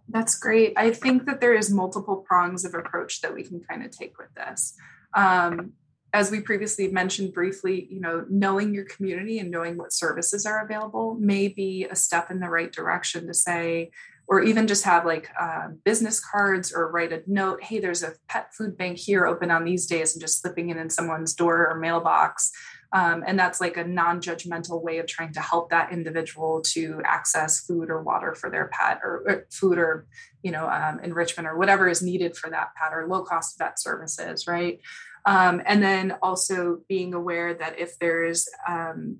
That's 0.09 0.38
great. 0.38 0.75
I 0.77 0.90
think 0.90 1.27
that 1.27 1.40
there 1.40 1.55
is 1.55 1.71
multiple 1.71 2.17
prongs 2.17 2.64
of 2.64 2.75
approach 2.75 3.21
that 3.23 3.35
we 3.35 3.43
can 3.43 3.61
kind 3.61 3.85
of 3.85 3.90
take 3.90 4.19
with 4.19 4.33
this. 4.35 4.75
Um, 5.14 5.73
as 6.12 6.31
we 6.31 6.40
previously 6.40 6.88
mentioned 6.88 7.33
briefly, 7.33 7.88
you 7.90 8.01
know, 8.01 8.25
knowing 8.31 8.73
your 8.73 8.85
community 8.85 9.40
and 9.40 9.51
knowing 9.51 9.77
what 9.77 9.93
services 9.93 10.47
are 10.47 10.64
available 10.64 11.17
may 11.19 11.49
be 11.49 11.87
a 11.90 11.97
step 11.97 12.31
in 12.31 12.38
the 12.38 12.49
right 12.49 12.71
direction 12.71 13.27
to 13.27 13.35
say, 13.35 13.90
or 14.27 14.43
even 14.43 14.67
just 14.67 14.85
have 14.85 15.05
like 15.05 15.29
uh, 15.38 15.69
business 15.85 16.21
cards 16.21 16.73
or 16.73 16.90
write 16.90 17.12
a 17.12 17.23
note 17.27 17.62
hey 17.62 17.79
there's 17.79 18.03
a 18.03 18.14
pet 18.29 18.55
food 18.55 18.77
bank 18.77 18.99
here 18.99 19.27
open 19.27 19.51
on 19.51 19.64
these 19.64 19.87
days 19.87 20.14
and 20.14 20.21
just 20.21 20.40
slipping 20.40 20.71
it 20.71 20.77
in 20.77 20.88
someone's 20.90 21.35
door 21.35 21.69
or 21.69 21.79
mailbox 21.79 22.51
um, 22.94 23.24
and 23.26 23.37
that's 23.37 23.61
like 23.61 23.76
a 23.76 23.83
non 23.85 24.20
judgmental 24.20 24.80
way 24.80 24.98
of 24.98 25.07
trying 25.09 25.33
to 25.33 25.40
help 25.40 25.70
that 25.70 25.92
individual 25.92 26.62
to 26.62 27.02
access 27.04 27.59
food 27.59 27.90
or 27.90 28.00
water 28.00 28.37
for 28.37 28.48
their 28.48 28.70
pet 28.72 29.00
or, 29.02 29.24
or 29.26 29.46
food 29.50 29.78
or, 29.78 30.07
you 30.44 30.52
know, 30.52 30.68
um, 30.68 31.00
enrichment 31.00 31.48
or 31.48 31.59
whatever 31.59 31.88
is 31.88 32.02
needed 32.02 32.37
for 32.37 32.48
that 32.50 32.68
pet 32.76 32.92
or 32.92 33.09
low 33.09 33.24
cost 33.24 33.59
vet 33.59 33.80
services, 33.80 34.46
right? 34.46 34.78
Um, 35.26 35.61
and 35.66 35.83
then 35.83 36.16
also 36.22 36.83
being 36.88 37.14
aware 37.14 37.52
that 37.52 37.80
if 37.80 37.98
there's 37.98 38.48
um, 38.68 39.18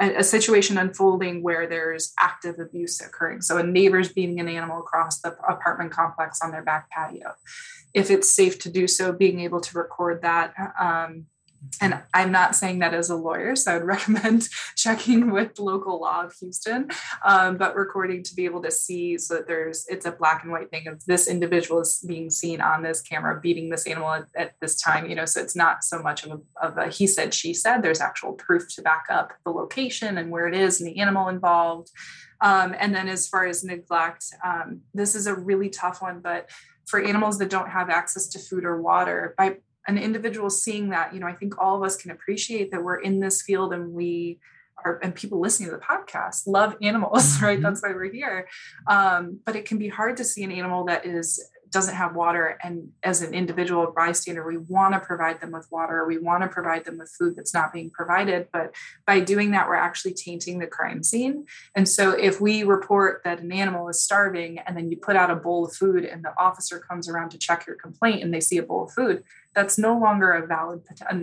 a, 0.00 0.16
a, 0.16 0.24
situation 0.24 0.78
unfolding 0.78 1.42
where 1.42 1.66
there's 1.66 2.14
active 2.18 2.58
abuse 2.60 3.00
occurring, 3.00 3.42
so 3.42 3.58
a 3.58 3.62
neighbor's 3.62 4.10
beating 4.10 4.40
an 4.40 4.48
animal 4.48 4.78
across 4.78 5.20
the 5.20 5.36
apartment 5.46 5.90
complex 5.90 6.40
on 6.42 6.52
their 6.52 6.62
back 6.62 6.88
patio, 6.90 7.34
if 7.92 8.10
it's 8.10 8.30
safe 8.30 8.58
to 8.60 8.70
do 8.70 8.86
so, 8.86 9.12
being 9.12 9.40
able 9.40 9.60
to 9.60 9.76
record 9.76 10.22
that 10.22 10.54
um, 10.80 11.26
and 11.80 12.00
I'm 12.14 12.32
not 12.32 12.56
saying 12.56 12.80
that 12.80 12.94
as 12.94 13.10
a 13.10 13.16
lawyer, 13.16 13.56
so 13.56 13.76
I'd 13.76 13.84
recommend 13.84 14.48
checking 14.76 15.30
with 15.30 15.58
local 15.58 16.00
law 16.00 16.24
of 16.24 16.34
Houston, 16.40 16.88
um, 17.24 17.56
but 17.56 17.74
recording 17.74 18.22
to 18.24 18.34
be 18.34 18.44
able 18.44 18.62
to 18.62 18.70
see 18.70 19.18
so 19.18 19.34
that 19.34 19.46
there's 19.46 19.86
it's 19.88 20.06
a 20.06 20.12
black 20.12 20.42
and 20.42 20.52
white 20.52 20.70
thing 20.70 20.86
of 20.88 21.04
this 21.06 21.28
individual 21.28 21.80
is 21.80 22.04
being 22.06 22.30
seen 22.30 22.60
on 22.60 22.82
this 22.82 23.00
camera 23.00 23.40
beating 23.40 23.70
this 23.70 23.86
animal 23.86 24.12
at, 24.12 24.26
at 24.36 24.52
this 24.60 24.80
time, 24.80 25.08
you 25.08 25.14
know, 25.14 25.24
so 25.24 25.40
it's 25.40 25.56
not 25.56 25.84
so 25.84 26.00
much 26.00 26.24
of 26.24 26.32
a, 26.32 26.66
of 26.66 26.78
a 26.78 26.88
he 26.88 27.06
said, 27.06 27.34
she 27.34 27.54
said, 27.54 27.82
there's 27.82 28.00
actual 28.00 28.32
proof 28.32 28.72
to 28.74 28.82
back 28.82 29.06
up 29.10 29.32
the 29.44 29.50
location 29.50 30.18
and 30.18 30.30
where 30.30 30.46
it 30.46 30.54
is 30.54 30.80
and 30.80 30.88
the 30.88 31.00
animal 31.00 31.28
involved. 31.28 31.90
Um, 32.40 32.74
and 32.78 32.94
then 32.94 33.08
as 33.08 33.26
far 33.26 33.46
as 33.46 33.64
neglect, 33.64 34.26
um, 34.44 34.82
this 34.94 35.14
is 35.14 35.26
a 35.26 35.34
really 35.34 35.70
tough 35.70 36.00
one, 36.00 36.20
but 36.20 36.48
for 36.86 37.00
animals 37.00 37.38
that 37.38 37.50
don't 37.50 37.68
have 37.68 37.90
access 37.90 38.28
to 38.28 38.38
food 38.38 38.64
or 38.64 38.80
water, 38.80 39.34
by 39.36 39.56
an 39.88 39.98
individual 39.98 40.50
seeing 40.50 40.90
that, 40.90 41.14
you 41.14 41.20
know, 41.20 41.26
I 41.26 41.32
think 41.32 41.58
all 41.58 41.76
of 41.76 41.82
us 41.82 41.96
can 41.96 42.10
appreciate 42.10 42.70
that 42.70 42.84
we're 42.84 43.00
in 43.00 43.20
this 43.20 43.42
field 43.42 43.72
and 43.72 43.92
we 43.92 44.38
are, 44.84 45.00
and 45.02 45.14
people 45.14 45.40
listening 45.40 45.70
to 45.70 45.76
the 45.76 45.82
podcast 45.82 46.46
love 46.46 46.76
animals, 46.82 47.40
right? 47.40 47.54
Mm-hmm. 47.54 47.64
That's 47.64 47.82
why 47.82 47.92
we're 47.92 48.12
here. 48.12 48.48
Um, 48.86 49.40
but 49.44 49.56
it 49.56 49.64
can 49.64 49.78
be 49.78 49.88
hard 49.88 50.18
to 50.18 50.24
see 50.24 50.44
an 50.44 50.52
animal 50.52 50.84
that 50.84 51.06
is 51.06 51.42
doesn't 51.70 51.94
have 51.94 52.14
water 52.14 52.58
and 52.62 52.88
as 53.02 53.22
an 53.22 53.34
individual 53.34 53.92
bystander 53.94 54.46
we 54.46 54.56
want 54.56 54.94
to 54.94 55.00
provide 55.00 55.40
them 55.40 55.50
with 55.50 55.66
water 55.70 56.06
we 56.06 56.18
want 56.18 56.42
to 56.42 56.48
provide 56.48 56.84
them 56.84 56.98
with 56.98 57.14
food 57.18 57.36
that's 57.36 57.52
not 57.52 57.72
being 57.72 57.90
provided 57.90 58.48
but 58.52 58.74
by 59.06 59.20
doing 59.20 59.50
that 59.50 59.68
we're 59.68 59.74
actually 59.74 60.14
tainting 60.14 60.58
the 60.58 60.66
crime 60.66 61.02
scene 61.02 61.44
and 61.74 61.88
so 61.88 62.12
if 62.12 62.40
we 62.40 62.62
report 62.62 63.22
that 63.24 63.40
an 63.40 63.52
animal 63.52 63.88
is 63.88 64.02
starving 64.02 64.58
and 64.60 64.76
then 64.76 64.90
you 64.90 64.96
put 64.96 65.16
out 65.16 65.30
a 65.30 65.36
bowl 65.36 65.66
of 65.66 65.74
food 65.74 66.04
and 66.04 66.24
the 66.24 66.32
officer 66.38 66.80
comes 66.80 67.08
around 67.08 67.30
to 67.30 67.38
check 67.38 67.66
your 67.66 67.76
complaint 67.76 68.22
and 68.22 68.32
they 68.32 68.40
see 68.40 68.58
a 68.58 68.62
bowl 68.62 68.84
of 68.84 68.92
food 68.92 69.22
that's 69.54 69.78
no 69.78 69.98
longer 69.98 70.32
a 70.32 70.46
valid 70.46 70.80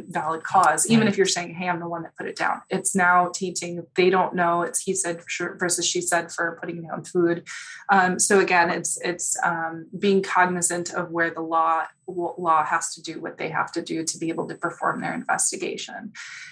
valid 0.10 0.44
cause 0.44 0.90
even 0.90 1.08
if 1.08 1.18
you're 1.18 1.26
saying 1.26 1.54
hey 1.54 1.70
i'm 1.70 1.80
the 1.80 1.88
one 1.88 2.04
that 2.04 2.16
put 2.18 2.28
it 2.28 2.36
down. 2.36 2.62
It's 2.70 2.96
now 2.96 3.30
tainting 3.30 3.86
they 3.96 4.10
don't 4.10 4.36
know 4.36 4.62
it's 4.62 4.82
he 4.82 4.94
said 4.94 5.22
versus 5.60 5.86
she 5.86 6.02
said 6.02 6.32
for 6.32 6.58
putting 6.60 6.84
down 6.84 7.04
food. 7.04 7.48
Um, 7.90 8.20
so 8.20 8.40
again 8.40 8.70
it's 8.70 9.00
it's 9.02 9.38
um, 9.44 9.88
being 9.98 10.22
cognizant 10.22 10.94
of 10.94 11.12
where 11.12 11.32
the 11.32 11.42
law 11.42 11.84
law 12.08 12.64
has 12.64 12.94
to 12.94 13.02
do 13.02 13.20
what 13.20 13.38
they 13.38 13.50
have 13.50 13.72
to 13.74 13.82
do 13.82 14.04
to 14.04 14.18
be 14.18 14.30
able 14.30 14.48
to 14.48 14.56
perform 14.56 15.02
their 15.02 15.14
investigation. 15.14 16.12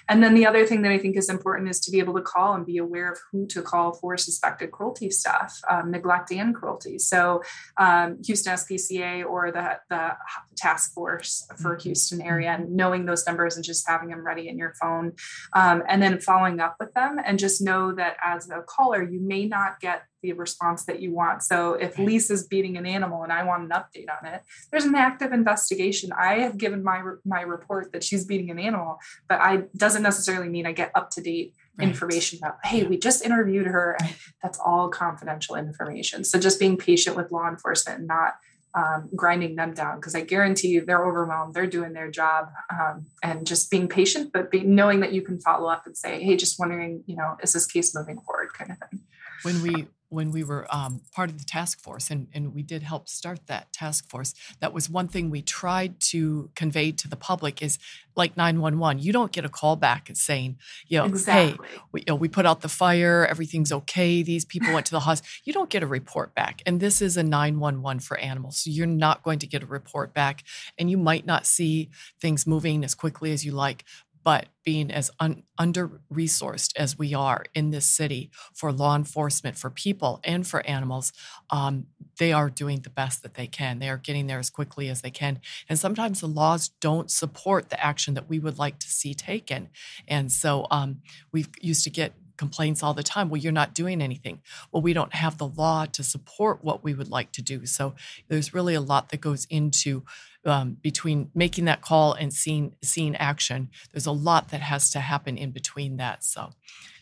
And 0.09 0.23
then 0.23 0.33
the 0.33 0.45
other 0.45 0.65
thing 0.65 0.81
that 0.83 0.91
I 0.91 0.97
think 0.97 1.17
is 1.17 1.29
important 1.29 1.69
is 1.69 1.79
to 1.81 1.91
be 1.91 1.99
able 1.99 2.13
to 2.15 2.21
call 2.21 2.53
and 2.53 2.65
be 2.65 2.77
aware 2.77 3.11
of 3.11 3.19
who 3.31 3.45
to 3.47 3.61
call 3.61 3.93
for 3.93 4.17
suspected 4.17 4.71
cruelty 4.71 5.09
stuff, 5.09 5.59
um, 5.69 5.91
neglect 5.91 6.31
and 6.31 6.53
cruelty. 6.53 6.99
So 6.99 7.41
um, 7.77 8.17
Houston 8.25 8.53
SPCA 8.53 9.25
or 9.25 9.51
the, 9.51 9.79
the 9.89 10.15
task 10.55 10.93
force 10.93 11.47
for 11.61 11.75
mm-hmm. 11.75 11.83
Houston 11.83 12.21
area, 12.21 12.51
and 12.51 12.75
knowing 12.75 13.05
those 13.05 13.25
numbers 13.25 13.55
and 13.55 13.63
just 13.63 13.87
having 13.87 14.09
them 14.09 14.25
ready 14.25 14.47
in 14.47 14.57
your 14.57 14.73
phone. 14.81 15.13
Um, 15.53 15.83
and 15.87 16.01
then 16.01 16.19
following 16.19 16.59
up 16.59 16.75
with 16.79 16.93
them 16.93 17.17
and 17.23 17.39
just 17.39 17.61
know 17.61 17.93
that 17.93 18.17
as 18.23 18.49
a 18.49 18.61
caller, 18.61 19.03
you 19.03 19.19
may 19.19 19.45
not 19.45 19.79
get 19.79 20.03
the 20.23 20.33
response 20.33 20.86
that 20.86 21.01
you 21.01 21.13
want. 21.13 21.43
So 21.43 21.73
if 21.73 21.99
Lisa's 21.99 22.47
beating 22.47 22.77
an 22.77 22.86
animal 22.86 23.21
and 23.23 23.31
I 23.31 23.43
want 23.43 23.63
an 23.63 23.69
update 23.69 24.07
on 24.09 24.25
it, 24.25 24.41
there's 24.71 24.86
an 24.86 24.95
active 24.95 25.31
investigation. 25.31 26.12
I 26.17 26.39
have 26.39 26.57
given 26.57 26.83
my 26.83 27.03
my 27.25 27.41
report 27.41 27.91
that 27.91 28.03
she's 28.03 28.25
beating 28.25 28.49
an 28.49 28.57
animal, 28.57 28.97
but 29.27 29.39
I 29.39 29.65
doesn't 29.77 30.01
necessarily 30.01 30.49
mean 30.49 30.65
I 30.65 30.71
get 30.71 30.91
up 30.95 31.12
to 31.12 31.21
date 31.21 31.53
right. 31.77 31.88
information 31.88 32.39
about 32.41 32.57
hey, 32.63 32.83
we 32.86 32.97
just 32.97 33.23
interviewed 33.23 33.67
her. 33.67 33.97
That's 34.41 34.57
all 34.57 34.89
confidential 34.89 35.55
information. 35.55 36.23
So 36.23 36.39
just 36.39 36.59
being 36.59 36.77
patient 36.77 37.15
with 37.15 37.31
law 37.31 37.47
enforcement 37.47 37.99
and 37.99 38.07
not 38.07 38.36
um, 38.75 39.09
grinding 39.15 39.55
them 39.55 39.73
down 39.73 39.97
because 39.97 40.15
I 40.15 40.21
guarantee 40.21 40.69
you 40.69 40.86
they're 40.86 41.05
overwhelmed. 41.05 41.53
They're 41.53 41.67
doing 41.67 41.93
their 41.93 42.09
job 42.09 42.49
um, 42.71 43.05
and 43.21 43.45
just 43.45 43.69
being 43.69 43.88
patient, 43.88 44.31
but 44.33 44.49
be, 44.49 44.62
knowing 44.62 45.01
that 45.01 45.13
you 45.13 45.21
can 45.21 45.39
follow 45.39 45.69
up 45.69 45.86
and 45.86 45.95
say, 45.95 46.23
"Hey, 46.23 46.36
just 46.36 46.59
wondering, 46.59 47.03
you 47.05 47.15
know, 47.15 47.38
is 47.43 47.53
this 47.53 47.67
case 47.67 47.93
moving 47.95 48.19
forward?" 48.21 48.53
kind 48.53 48.71
of 48.71 48.77
thing. 48.89 49.01
When 49.43 49.62
we 49.62 49.88
when 50.13 50.32
we 50.32 50.43
were 50.43 50.67
um, 50.73 51.02
part 51.12 51.30
of 51.30 51.38
the 51.38 51.43
task 51.43 51.80
force, 51.80 52.10
and, 52.10 52.28
and 52.34 52.54
we 52.54 52.62
did 52.62 52.84
help 52.84 53.10
start 53.10 53.47
that 53.47 53.73
task 53.73 54.10
force, 54.10 54.34
that 54.60 54.73
was 54.73 54.89
one 54.89 55.08
thing 55.08 55.30
we 55.30 55.41
tried 55.41 55.99
to 55.99 56.49
convey 56.56 56.91
to 56.91 57.08
the 57.08 57.15
public 57.15 57.62
is 57.62 57.80
like 58.15 58.38
911, 58.38 59.02
you 59.02 59.12
don't 59.12 59.32
get 59.32 59.43
a 59.43 59.49
call 59.49 59.76
back 59.76 60.10
saying, 60.13 60.58
you 60.88 60.99
know, 60.99 61.06
exactly. 61.06 61.67
hey, 61.67 61.80
we, 61.91 61.99
you 62.02 62.06
know, 62.08 62.15
we 62.15 62.28
put 62.28 62.45
out 62.45 62.62
the 62.62 62.69
fire, 62.69 63.26
everything's 63.26 63.71
okay, 63.71 64.21
these 64.21 64.45
people 64.45 64.71
went 64.73 64.86
to 64.86 64.91
the 64.91 64.99
hospital. 64.99 65.32
You 65.43 65.54
don't 65.54 65.69
get 65.69 65.84
a 65.84 65.88
report 65.88 66.36
back. 66.36 66.62
And 66.65 66.80
this 66.80 67.02
is 67.02 67.17
a 67.17 67.23
911 67.23 68.02
for 68.02 68.17
animals. 68.19 68.58
So 68.58 68.69
you're 68.69 68.86
not 68.86 69.23
going 69.23 69.39
to 69.39 69.47
get 69.47 69.63
a 69.63 69.65
report 69.65 70.13
back. 70.13 70.43
And 70.78 70.89
you 70.89 70.97
might 70.97 71.26
not 71.26 71.47
see 71.47 71.89
things 72.21 72.45
moving 72.45 72.84
as 72.84 72.93
quickly 72.93 73.32
as 73.32 73.43
you 73.45 73.52
like, 73.52 73.84
but 74.23 74.47
being 74.63 74.91
as 74.91 75.12
un- 75.19 75.43
under 75.57 76.01
resourced 76.12 76.71
as 76.77 76.97
we 76.97 77.13
are 77.13 77.43
in 77.53 77.71
this 77.71 77.86
city 77.86 78.31
for 78.53 78.71
law 78.71 78.95
enforcement, 78.95 79.57
for 79.57 79.69
people, 79.69 80.19
and 80.23 80.47
for 80.47 80.65
animals, 80.65 81.12
um, 81.49 81.88
they 82.19 82.31
are 82.31 82.49
doing 82.49 82.81
the 82.81 82.89
best 82.89 83.23
that 83.23 83.33
they 83.33 83.47
can. 83.47 83.79
They 83.79 83.89
are 83.89 83.97
getting 83.97 84.27
there 84.27 84.39
as 84.39 84.49
quickly 84.49 84.89
as 84.89 85.01
they 85.01 85.12
can. 85.12 85.39
And 85.67 85.77
sometimes 85.77 86.21
the 86.21 86.27
laws 86.27 86.69
don't 86.79 87.12
support 87.12 87.69
the 87.69 87.83
action 87.83 88.13
that 88.13 88.29
we 88.29 88.39
would 88.39 88.57
like 88.57 88.79
to 88.79 88.88
see 88.88 89.13
taken. 89.13 89.69
And 90.07 90.31
so 90.31 90.67
um, 90.71 91.01
we 91.31 91.45
used 91.59 91.83
to 91.83 91.89
get 91.89 92.13
complaints 92.38 92.83
all 92.83 92.93
the 92.93 93.03
time. 93.03 93.29
Well, 93.29 93.41
you're 93.41 93.51
not 93.51 93.73
doing 93.73 94.01
anything. 94.01 94.41
Well, 94.71 94.81
we 94.81 94.93
don't 94.93 95.13
have 95.13 95.38
the 95.38 95.47
law 95.47 95.86
to 95.86 96.03
support 96.03 96.63
what 96.63 96.83
we 96.83 96.93
would 96.93 97.09
like 97.09 97.31
to 97.33 97.41
do. 97.41 97.65
So 97.65 97.95
there's 98.27 98.53
really 98.53 98.73
a 98.73 98.81
lot 98.81 99.09
that 99.09 99.21
goes 99.21 99.45
into 99.49 100.03
um, 100.45 100.77
between 100.82 101.29
making 101.34 101.65
that 101.65 101.82
call 101.82 102.13
and 102.13 102.34
seeing 102.34 102.75
seeing 102.84 103.15
action. 103.15 103.69
There's 103.91 104.06
a 104.06 104.12
lot 104.12 104.49
that 104.49 104.62
has 104.62 104.89
to 104.91 104.99
happen 104.99 105.38
in 105.38 105.51
between 105.51 105.97
that. 105.97 106.23
So, 106.23 106.51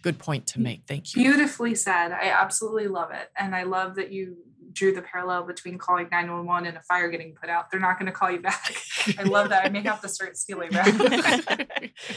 good 0.02 0.20
point 0.20 0.48
to 0.48 0.60
make. 0.60 0.84
Thank 0.88 1.16
you. 1.16 1.24
Beautifully 1.24 1.76
said. 1.76 2.12
I 2.12 2.30
absolutely 2.30 2.88
love 2.88 3.12
it, 3.12 3.30
and 3.38 3.56
I 3.56 3.64
love 3.64 3.96
that 3.96 4.12
you 4.12 4.38
drew 4.74 4.94
the 4.94 5.02
parallel 5.02 5.44
between 5.44 5.78
calling 5.78 6.08
911 6.12 6.68
and 6.68 6.78
a 6.78 6.82
fire 6.82 7.10
getting 7.10 7.34
put 7.34 7.50
out. 7.50 7.70
They're 7.72 7.80
not 7.80 8.00
going 8.00 8.06
to 8.06 8.12
call 8.12 8.32
you 8.32 8.40
back. 8.40 8.76
I 9.18 9.24
love 9.24 9.50
that. 9.50 9.66
I 9.66 9.70
may 9.70 9.82
have 9.82 10.02
to 10.02 10.10
start 10.10 10.38
stealing 10.38 10.72
that. 10.72 11.68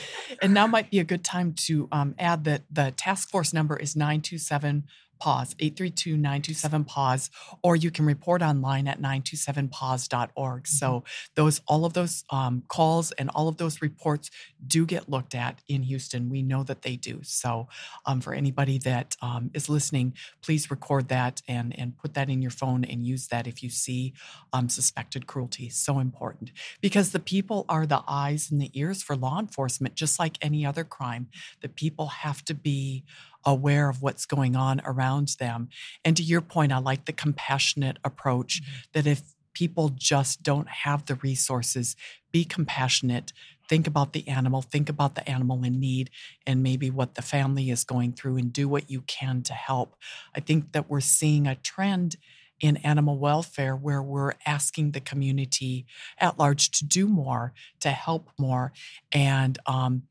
and 0.42 0.54
now 0.54 0.66
might 0.66 0.90
be 0.90 0.98
a 0.98 1.04
good 1.04 1.24
time 1.24 1.54
to 1.66 1.88
um, 1.92 2.14
add 2.18 2.44
that 2.44 2.62
the 2.70 2.92
task 2.96 3.30
force 3.30 3.52
number 3.52 3.76
is 3.76 3.96
927 3.96 4.84
PAWS 5.18 5.55
832-927 5.55 7.31
or 7.62 7.77
you 7.77 7.90
can 7.90 8.05
report 8.05 8.42
online 8.42 8.87
at 8.87 9.00
927paws.org 9.00 10.66
so 10.66 10.88
mm-hmm. 10.88 11.07
those 11.35 11.61
all 11.66 11.85
of 11.85 11.92
those 11.92 12.24
um, 12.31 12.62
calls 12.68 13.12
and 13.12 13.31
all 13.35 13.48
of 13.48 13.57
those 13.57 13.83
reports 13.83 14.31
do 14.66 14.87
get 14.87 15.09
looked 15.09 15.35
at 15.35 15.61
in 15.68 15.83
houston. 15.83 16.31
We 16.31 16.42
know 16.42 16.62
that 16.64 16.83
they 16.83 16.96
do. 16.96 17.20
So 17.22 17.68
um, 18.07 18.20
for 18.20 18.35
anybody 18.35 18.79
that 18.79 19.16
um, 19.22 19.50
is 19.55 19.68
listening 19.68 20.14
please 20.42 20.70
record 20.70 21.09
that 21.09 21.42
and 21.48 21.79
and 21.79 21.96
put 21.96 22.14
that 22.14 22.29
in 22.29 22.42
your 22.42 22.50
phone 22.50 22.85
and 22.85 23.07
use 23.07 23.29
that 23.29 23.46
if 23.46 23.62
you 23.62 23.70
see 23.70 24.12
um, 24.53 24.68
suspected 24.68 25.27
cruelty. 25.27 25.68
So 25.68 25.98
important. 25.98 26.53
Because 26.81 27.12
the 27.12 27.18
people 27.18 27.64
are 27.68 27.87
the 27.87 28.03
eyes 28.07 28.50
and 28.50 28.61
the 28.61 28.70
ears 28.74 29.03
for 29.03 29.16
law 29.16 29.38
enforcement 29.38 29.94
just 29.94 30.18
like 30.18 30.38
any 30.42 30.64
other 30.64 30.85
crime. 30.85 31.29
The 31.61 31.68
people 31.68 32.07
have 32.09 32.44
to 32.46 32.55
be 32.55 33.05
aware 33.46 33.88
of 33.88 34.02
what's 34.02 34.26
going 34.26 34.57
on 34.57 34.80
around 34.85 35.37
them. 35.38 35.68
And 36.04 36.16
to 36.16 36.22
your 36.22 36.40
point, 36.40 36.72
I 36.72 36.78
like 36.78 37.04
the 37.04 37.12
compassionate 37.12 37.98
approach 38.04 38.62
mm-hmm. 38.62 38.72
that 38.92 39.07
if 39.07 39.35
people 39.54 39.90
just 39.90 40.42
don't 40.42 40.68
have 40.68 41.07
the 41.07 41.14
resources, 41.16 41.96
be 42.33 42.44
compassionate. 42.44 43.33
Think 43.68 43.87
about 43.87 44.12
the 44.12 44.26
animal, 44.28 44.61
think 44.61 44.88
about 44.88 45.14
the 45.14 45.26
animal 45.28 45.64
in 45.64 45.80
need, 45.80 46.11
and 46.46 46.62
maybe 46.62 46.90
what 46.90 47.14
the 47.14 47.22
family 47.22 47.70
is 47.70 47.85
going 47.85 48.12
through, 48.12 48.37
and 48.37 48.52
do 48.52 48.68
what 48.68 48.90
you 48.90 49.02
can 49.02 49.42
to 49.42 49.54
help. 49.54 49.96
I 50.35 50.40
think 50.40 50.72
that 50.72 50.90
we're 50.90 51.00
seeing 51.00 51.46
a 51.46 51.54
trend 51.54 52.16
in 52.61 52.76
animal 52.78 53.18
welfare 53.18 53.74
where 53.74 54.02
we're 54.02 54.35
asking 54.46 54.90
the 54.90 55.00
community 55.00 55.87
at 56.18 56.38
large 56.38 56.70
to 56.72 56.85
do 56.85 57.09
more, 57.09 57.52
to 57.80 57.90
help 57.90 58.30
more. 58.38 58.72
And 59.12 59.59
um, 59.66 60.02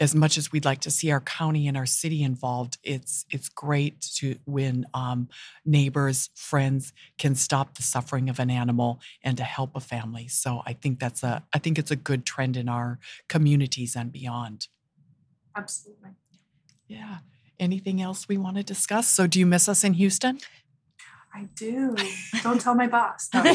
as 0.00 0.14
much 0.14 0.38
as 0.38 0.52
we'd 0.52 0.64
like 0.64 0.80
to 0.80 0.90
see 0.90 1.10
our 1.10 1.20
county 1.20 1.66
and 1.66 1.76
our 1.76 1.86
city 1.86 2.22
involved, 2.22 2.78
it's 2.82 3.24
it's 3.30 3.48
great 3.48 4.00
to 4.16 4.36
when 4.44 4.86
um, 4.94 5.28
neighbors, 5.64 6.30
friends 6.34 6.92
can 7.18 7.34
stop 7.34 7.76
the 7.76 7.82
suffering 7.82 8.28
of 8.28 8.38
an 8.38 8.50
animal 8.50 9.00
and 9.22 9.36
to 9.36 9.44
help 9.44 9.74
a 9.74 9.80
family. 9.80 10.28
So 10.28 10.62
I 10.66 10.72
think 10.72 11.00
that's 11.00 11.22
a 11.22 11.44
I 11.52 11.58
think 11.58 11.78
it's 11.78 11.90
a 11.90 11.96
good 11.96 12.24
trend 12.24 12.56
in 12.56 12.68
our 12.68 12.98
communities 13.28 13.96
and 13.96 14.12
beyond. 14.12 14.68
Absolutely. 15.56 16.10
Yeah. 16.86 17.18
Anything 17.58 18.00
else 18.00 18.28
we 18.28 18.38
want 18.38 18.56
to 18.56 18.62
discuss? 18.62 19.08
So 19.08 19.26
do 19.26 19.38
you 19.38 19.46
miss 19.46 19.68
us 19.68 19.82
in 19.82 19.94
Houston? 19.94 20.38
I 21.34 21.48
do. 21.54 21.94
Don't 22.42 22.60
tell 22.60 22.74
my 22.74 22.86
boss. 22.86 23.28
No, 23.34 23.42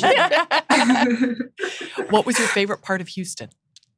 what 2.10 2.26
was 2.26 2.38
your 2.38 2.48
favorite 2.48 2.82
part 2.82 3.02
of 3.02 3.10
Houston? 3.10 3.50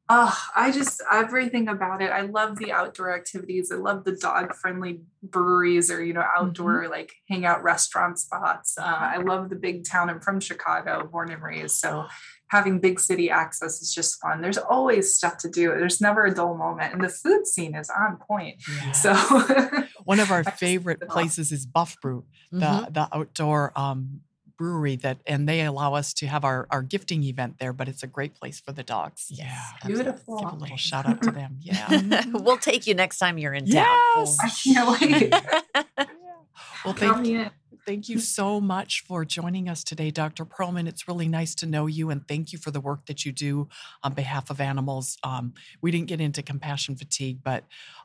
Oh, 0.08 0.38
I 0.56 0.72
just 0.72 1.02
everything 1.12 1.68
about 1.68 2.02
it. 2.02 2.12
I 2.12 2.22
love 2.22 2.58
the 2.58 2.72
outdoor 2.72 3.16
activities. 3.16 3.72
I 3.72 3.78
love 3.78 4.04
the 4.04 4.16
dog 4.16 4.54
friendly 4.54 5.02
breweries 5.24 5.90
or 5.90 6.04
you 6.04 6.14
know 6.14 6.24
outdoor 6.38 6.84
mm-hmm. 6.84 6.92
like 6.92 7.14
hangout 7.28 7.64
restaurant 7.64 8.20
spots. 8.20 8.78
Uh, 8.78 8.84
I 8.84 9.18
love 9.18 9.50
the 9.50 9.56
big 9.56 9.84
town. 9.84 10.12
I'm 10.12 10.20
from 10.20 10.40
Chicago, 10.40 11.08
born 11.12 11.32
and 11.32 11.42
raised, 11.42 11.78
so 11.78 12.06
having 12.50 12.80
big 12.80 13.00
city 13.00 13.32
access 13.32 13.82
is 13.82 13.92
just 13.92 14.22
fun. 14.22 14.42
There's 14.42 14.60
always 14.60 15.16
stuff 15.16 15.40
to 15.40 15.50
do. 15.50 15.70
There's 15.70 16.00
never 16.00 16.26
a 16.26 16.34
dull 16.34 16.56
moment, 16.56 16.94
and 16.94 17.04
the 17.04 17.10
food 17.10 17.48
scene 17.48 17.74
is 17.74 17.90
on 17.90 18.18
point. 18.18 18.62
So 18.94 19.16
one 20.04 20.20
of 20.20 20.30
our 20.30 20.44
favorite 20.44 21.02
places 21.10 21.52
is 21.52 21.66
Buff 21.66 21.98
Brew, 22.00 22.26
the 22.52 22.60
mm-hmm. 22.60 22.94
the 22.94 23.08
outdoor 23.12 23.72
um, 23.76 24.22
brewery 24.58 24.96
that 24.96 25.18
and 25.26 25.48
they 25.48 25.62
allow 25.64 25.94
us 25.94 26.14
to 26.14 26.28
have 26.28 26.44
our, 26.44 26.68
our 26.70 26.82
gifting 26.82 27.24
event 27.24 27.56
there 27.60 27.74
but 27.74 27.88
it's 27.88 28.04
a 28.04 28.08
great 28.08 28.34
place 28.36 28.60
for 28.60 28.72
the 28.72 28.84
dogs 28.84 29.28
yeah 29.30 29.60
beautiful 29.86 30.40
give 30.40 30.52
a 30.52 30.56
little 30.56 30.78
shout 30.78 31.06
out 31.06 31.22
to 31.22 31.32
them 31.32 31.58
yeah 31.62 32.24
we'll 32.34 32.58
take 32.58 32.88
you 32.88 32.94
next 32.94 33.18
time 33.18 33.38
you're 33.38 33.54
in 33.54 33.66
yes. 33.66 34.38
town 34.66 34.96
i 34.96 34.98
can't 34.98 36.10
well 36.86 36.94
thank 36.94 37.26
you 37.26 37.50
Thank 37.86 38.10
you 38.10 38.20
so 38.20 38.60
much 38.60 39.04
for 39.08 39.24
joining 39.26 39.70
us 39.70 39.84
today, 39.84 40.10
Dr. 40.10 40.44
Perlman. 40.44 40.88
It's 40.88 41.08
really 41.08 41.28
nice 41.28 41.54
to 41.56 41.68
know 41.68 41.86
you 41.86 42.10
and 42.10 42.28
thank 42.28 42.52
you 42.52 42.58
for 42.58 42.72
the 42.72 42.80
work 42.80 43.06
that 43.06 43.26
you 43.26 43.32
do 43.32 43.68
on 44.04 44.14
behalf 44.14 44.50
of 44.50 44.60
animals. 44.60 45.20
Um, 45.24 45.54
we 45.82 45.92
didn't 45.92 46.08
get 46.08 46.20
into 46.20 46.42
compassion 46.42 46.96
fatigue, 46.96 47.42
but 47.44 47.64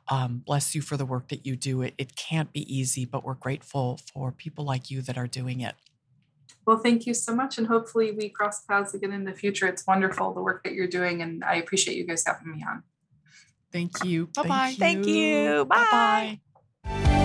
um, 0.08 0.42
bless 0.44 0.74
you 0.74 0.82
for 0.82 0.98
the 0.98 1.06
work 1.06 1.28
that 1.28 1.46
you 1.46 1.56
do. 1.56 1.80
It, 1.80 1.94
it 1.96 2.14
can't 2.14 2.52
be 2.52 2.62
easy, 2.72 3.06
but 3.06 3.24
we're 3.24 3.32
grateful 3.32 3.98
for 4.12 4.32
people 4.32 4.66
like 4.66 4.90
you 4.90 5.00
that 5.00 5.16
are 5.16 5.26
doing 5.26 5.60
it. 5.60 5.76
Well, 6.66 6.78
thank 6.78 7.06
you 7.06 7.14
so 7.14 7.34
much. 7.34 7.58
And 7.58 7.66
hopefully 7.66 8.12
we 8.12 8.28
cross 8.28 8.64
paths 8.64 8.94
again 8.94 9.12
in 9.12 9.24
the 9.24 9.32
future. 9.32 9.66
It's 9.66 9.86
wonderful 9.86 10.32
the 10.32 10.42
work 10.42 10.62
that 10.64 10.74
you're 10.74 10.88
doing. 10.88 11.22
And 11.22 11.42
I 11.42 11.56
appreciate 11.56 11.96
you 11.96 12.04
guys 12.04 12.24
having 12.26 12.52
me 12.52 12.64
on. 12.68 12.82
Thank 13.72 14.04
you. 14.04 14.26
Bye 14.26 14.42
bye. 14.48 14.74
Thank 14.78 15.06
you. 15.06 15.64
Bye 15.64 16.38
bye. 16.84 17.19